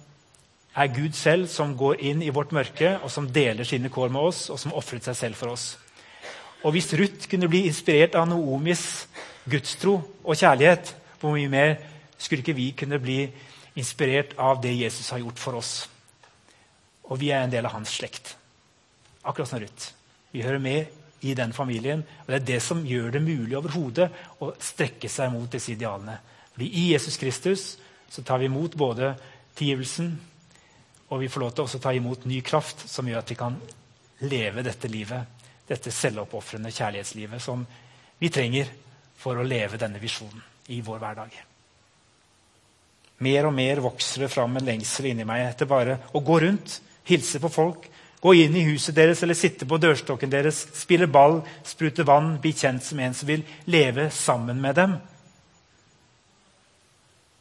er 0.75 0.87
Gud 0.87 1.11
selv, 1.13 1.47
som 1.47 1.77
går 1.77 1.95
inn 1.99 2.21
i 2.21 2.29
vårt 2.29 2.51
mørke, 2.51 2.99
og 3.03 3.11
som 3.11 3.29
deler 3.29 3.63
sine 3.63 3.89
kår 3.89 4.09
med 4.09 4.21
oss, 4.21 4.49
og 4.49 4.59
som 4.59 4.73
ofret 4.73 5.03
seg 5.03 5.15
selv 5.15 5.35
for 5.35 5.55
oss. 5.55 5.77
Og 6.63 6.71
Hvis 6.71 6.93
Ruth 6.93 7.29
kunne 7.31 7.47
bli 7.47 7.65
inspirert 7.67 8.15
av 8.15 8.27
Noomis 8.27 9.07
gudstro 9.49 9.99
og 10.23 10.37
kjærlighet, 10.37 10.95
hvor 11.19 11.35
mye 11.35 11.51
mer 11.51 11.75
skulle 12.17 12.43
ikke 12.43 12.57
vi 12.57 12.71
kunne 12.77 12.99
bli 13.01 13.21
inspirert 13.79 14.35
av 14.37 14.61
det 14.63 14.75
Jesus 14.77 15.09
har 15.09 15.21
gjort 15.23 15.39
for 15.39 15.59
oss? 15.59 15.73
Og 17.09 17.19
vi 17.19 17.31
er 17.33 17.43
en 17.43 17.51
del 17.51 17.65
av 17.65 17.73
hans 17.73 17.95
slekt. 17.99 18.35
Akkurat 19.23 19.49
som 19.49 19.59
Ruth. 19.59 19.91
Vi 20.31 20.45
hører 20.45 20.61
med 20.61 20.85
i 21.21 21.33
den 21.33 21.53
familien. 21.53 22.03
Og 22.21 22.27
Det 22.27 22.35
er 22.35 22.45
det 22.45 22.61
som 22.61 22.85
gjør 22.85 23.11
det 23.11 23.21
mulig 23.21 23.57
overhodet 23.57 24.09
å 24.39 24.53
strekke 24.59 25.09
seg 25.09 25.31
mot 25.33 25.51
disse 25.51 25.73
idealene. 25.73 26.19
Fordi 26.53 26.69
I 26.69 26.91
Jesus 26.93 27.17
Kristus 27.17 27.77
så 28.09 28.23
tar 28.23 28.39
vi 28.39 28.45
imot 28.45 28.75
både 28.75 29.13
tilgivelsen, 29.55 30.13
og 31.09 31.19
vi 31.19 31.27
får 31.27 31.41
lov 31.41 31.51
til 31.55 31.65
å 31.65 31.81
ta 31.81 31.93
imot 31.93 32.25
ny 32.25 32.41
kraft 32.41 32.85
som 32.89 33.07
gjør 33.07 33.21
at 33.21 33.31
vi 33.31 33.37
kan 33.37 33.55
leve 34.29 34.63
dette 34.63 34.87
livet, 34.87 35.25
dette 35.67 35.91
selvoppofrende 35.91 36.71
kjærlighetslivet 36.71 37.41
som 37.41 37.65
vi 38.19 38.29
trenger 38.29 38.69
for 39.19 39.37
å 39.37 39.45
leve 39.45 39.79
denne 39.79 39.99
visjonen 40.01 40.41
i 40.71 40.79
vår 40.85 40.99
hverdag. 41.01 41.37
Mer 43.19 43.49
og 43.49 43.53
mer 43.53 43.81
vokser 43.83 44.23
det 44.23 44.31
fram 44.31 44.55
en 44.55 44.67
lengsel 44.69 45.09
inni 45.11 45.27
meg 45.27 45.43
etter 45.49 45.67
bare 45.67 45.97
å 46.15 46.21
gå 46.23 46.39
rundt, 46.45 46.79
hilse 47.09 47.41
på 47.43 47.51
folk, 47.51 47.89
Gå 48.19 48.33
inn 48.35 48.55
i 48.55 48.65
huset 48.67 48.95
deres 48.95 49.21
eller 49.23 49.37
sitte 49.37 49.65
på 49.67 49.77
dørstokken 49.79 50.31
deres, 50.31 50.65
spille 50.75 51.07
ball, 51.07 51.39
sprute 51.63 52.03
vann, 52.03 52.33
bli 52.41 52.51
kjent 52.51 52.83
som 52.83 52.99
en 52.99 53.13
som 53.15 53.29
vil 53.29 53.45
leve 53.71 54.09
sammen 54.11 54.59
med 54.59 54.75
dem. 54.75 54.97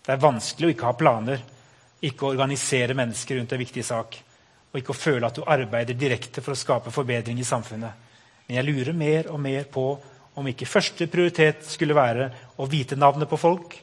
Det 0.07 0.15
er 0.15 0.23
vanskelig 0.23 0.69
å 0.69 0.75
ikke 0.77 0.87
ha 0.87 0.95
planer, 0.97 1.43
ikke 1.99 2.29
å 2.29 2.31
organisere 2.31 2.95
mennesker 2.95 3.41
rundt 3.41 3.57
en 3.57 3.63
viktig 3.65 3.85
sak, 3.85 4.21
og 4.71 4.79
ikke 4.79 4.95
å 4.95 5.01
føle 5.01 5.27
at 5.27 5.41
du 5.41 5.43
arbeider 5.43 5.99
direkte 5.99 6.45
for 6.45 6.55
å 6.55 6.61
skape 6.61 6.95
forbedring 6.95 7.43
i 7.43 7.49
samfunnet. 7.49 8.07
Men 8.47 8.61
jeg 8.61 8.69
lurer 8.69 8.95
mer 8.95 9.33
og 9.35 9.43
mer 9.43 9.67
på 9.67 9.89
om 10.39 10.47
ikke 10.47 10.69
første 10.69 11.09
prioritet 11.11 11.67
skulle 11.67 11.97
være 11.97 12.31
å 12.59 12.67
vite 12.71 12.97
navnet 12.99 13.29
på 13.31 13.39
folk, 13.41 13.75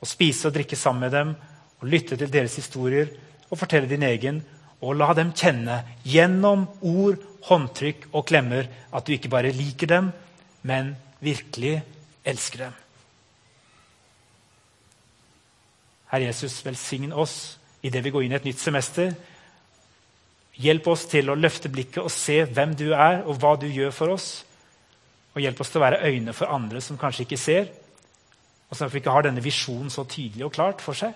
å 0.00 0.08
spise 0.08 0.48
og 0.48 0.56
drikke 0.56 0.76
sammen 0.76 1.06
med 1.06 1.14
dem, 1.16 1.34
å 1.80 1.88
lytte 1.88 2.18
til 2.20 2.30
deres 2.32 2.56
historier 2.60 3.10
og 3.50 3.58
fortelle 3.60 3.88
din 3.88 4.04
egen, 4.06 4.42
og 4.84 4.98
la 5.00 5.12
dem 5.16 5.32
kjenne 5.36 5.80
gjennom 6.04 6.66
ord, 6.84 7.20
håndtrykk 7.44 8.08
og 8.12 8.24
klemmer 8.28 8.68
at 8.92 9.04
du 9.04 9.14
ikke 9.14 9.32
bare 9.32 9.52
liker 9.52 9.88
dem, 9.88 10.10
men 10.64 10.94
virkelig 11.24 11.78
elsker 12.24 12.66
dem. 12.66 12.78
Herre 16.12 16.28
Jesus, 16.30 16.60
velsign 16.64 17.12
oss 17.12 17.58
idet 17.84 18.04
vi 18.04 18.12
går 18.14 18.24
inn 18.24 18.32
i 18.32 18.38
et 18.38 18.48
nytt 18.48 18.60
semester. 18.62 19.12
Hjelp 20.62 20.86
oss 20.92 21.08
til 21.10 21.28
å 21.28 21.36
løfte 21.36 21.68
blikket 21.72 22.04
og 22.04 22.12
se 22.12 22.44
hvem 22.46 22.76
du 22.78 22.90
er, 22.92 23.24
og 23.26 23.40
hva 23.42 23.56
du 23.60 23.66
gjør 23.68 23.92
for 23.92 24.14
oss. 24.14 24.44
Og 25.34 25.42
hjelp 25.42 25.60
oss 25.60 25.72
til 25.72 25.82
å 25.82 25.84
være 25.84 26.02
øyne 26.06 26.34
for 26.36 26.54
andre 26.54 26.80
som 26.84 26.98
kanskje 26.98 27.26
ikke 27.26 27.40
ser, 27.40 27.68
og 28.70 28.78
som 28.78 28.90
ikke 28.90 29.12
har 29.12 29.26
denne 29.26 29.42
visjonen 29.44 29.90
så 29.92 30.06
tydelig 30.08 30.46
og 30.46 30.54
klart 30.54 30.82
for 30.82 30.98
seg. 30.98 31.14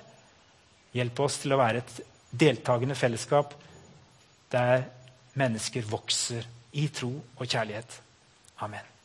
Hjelp 0.94 1.24
oss 1.24 1.40
til 1.42 1.54
å 1.54 1.60
være 1.60 1.82
et 1.82 1.96
deltakende 2.30 2.98
fellesskap 2.98 3.54
der 4.52 4.86
mennesker 5.38 5.86
vokser 5.88 6.46
i 6.78 6.88
tro 6.92 7.12
og 7.14 7.44
kjærlighet. 7.46 8.00
Amen. 8.64 8.97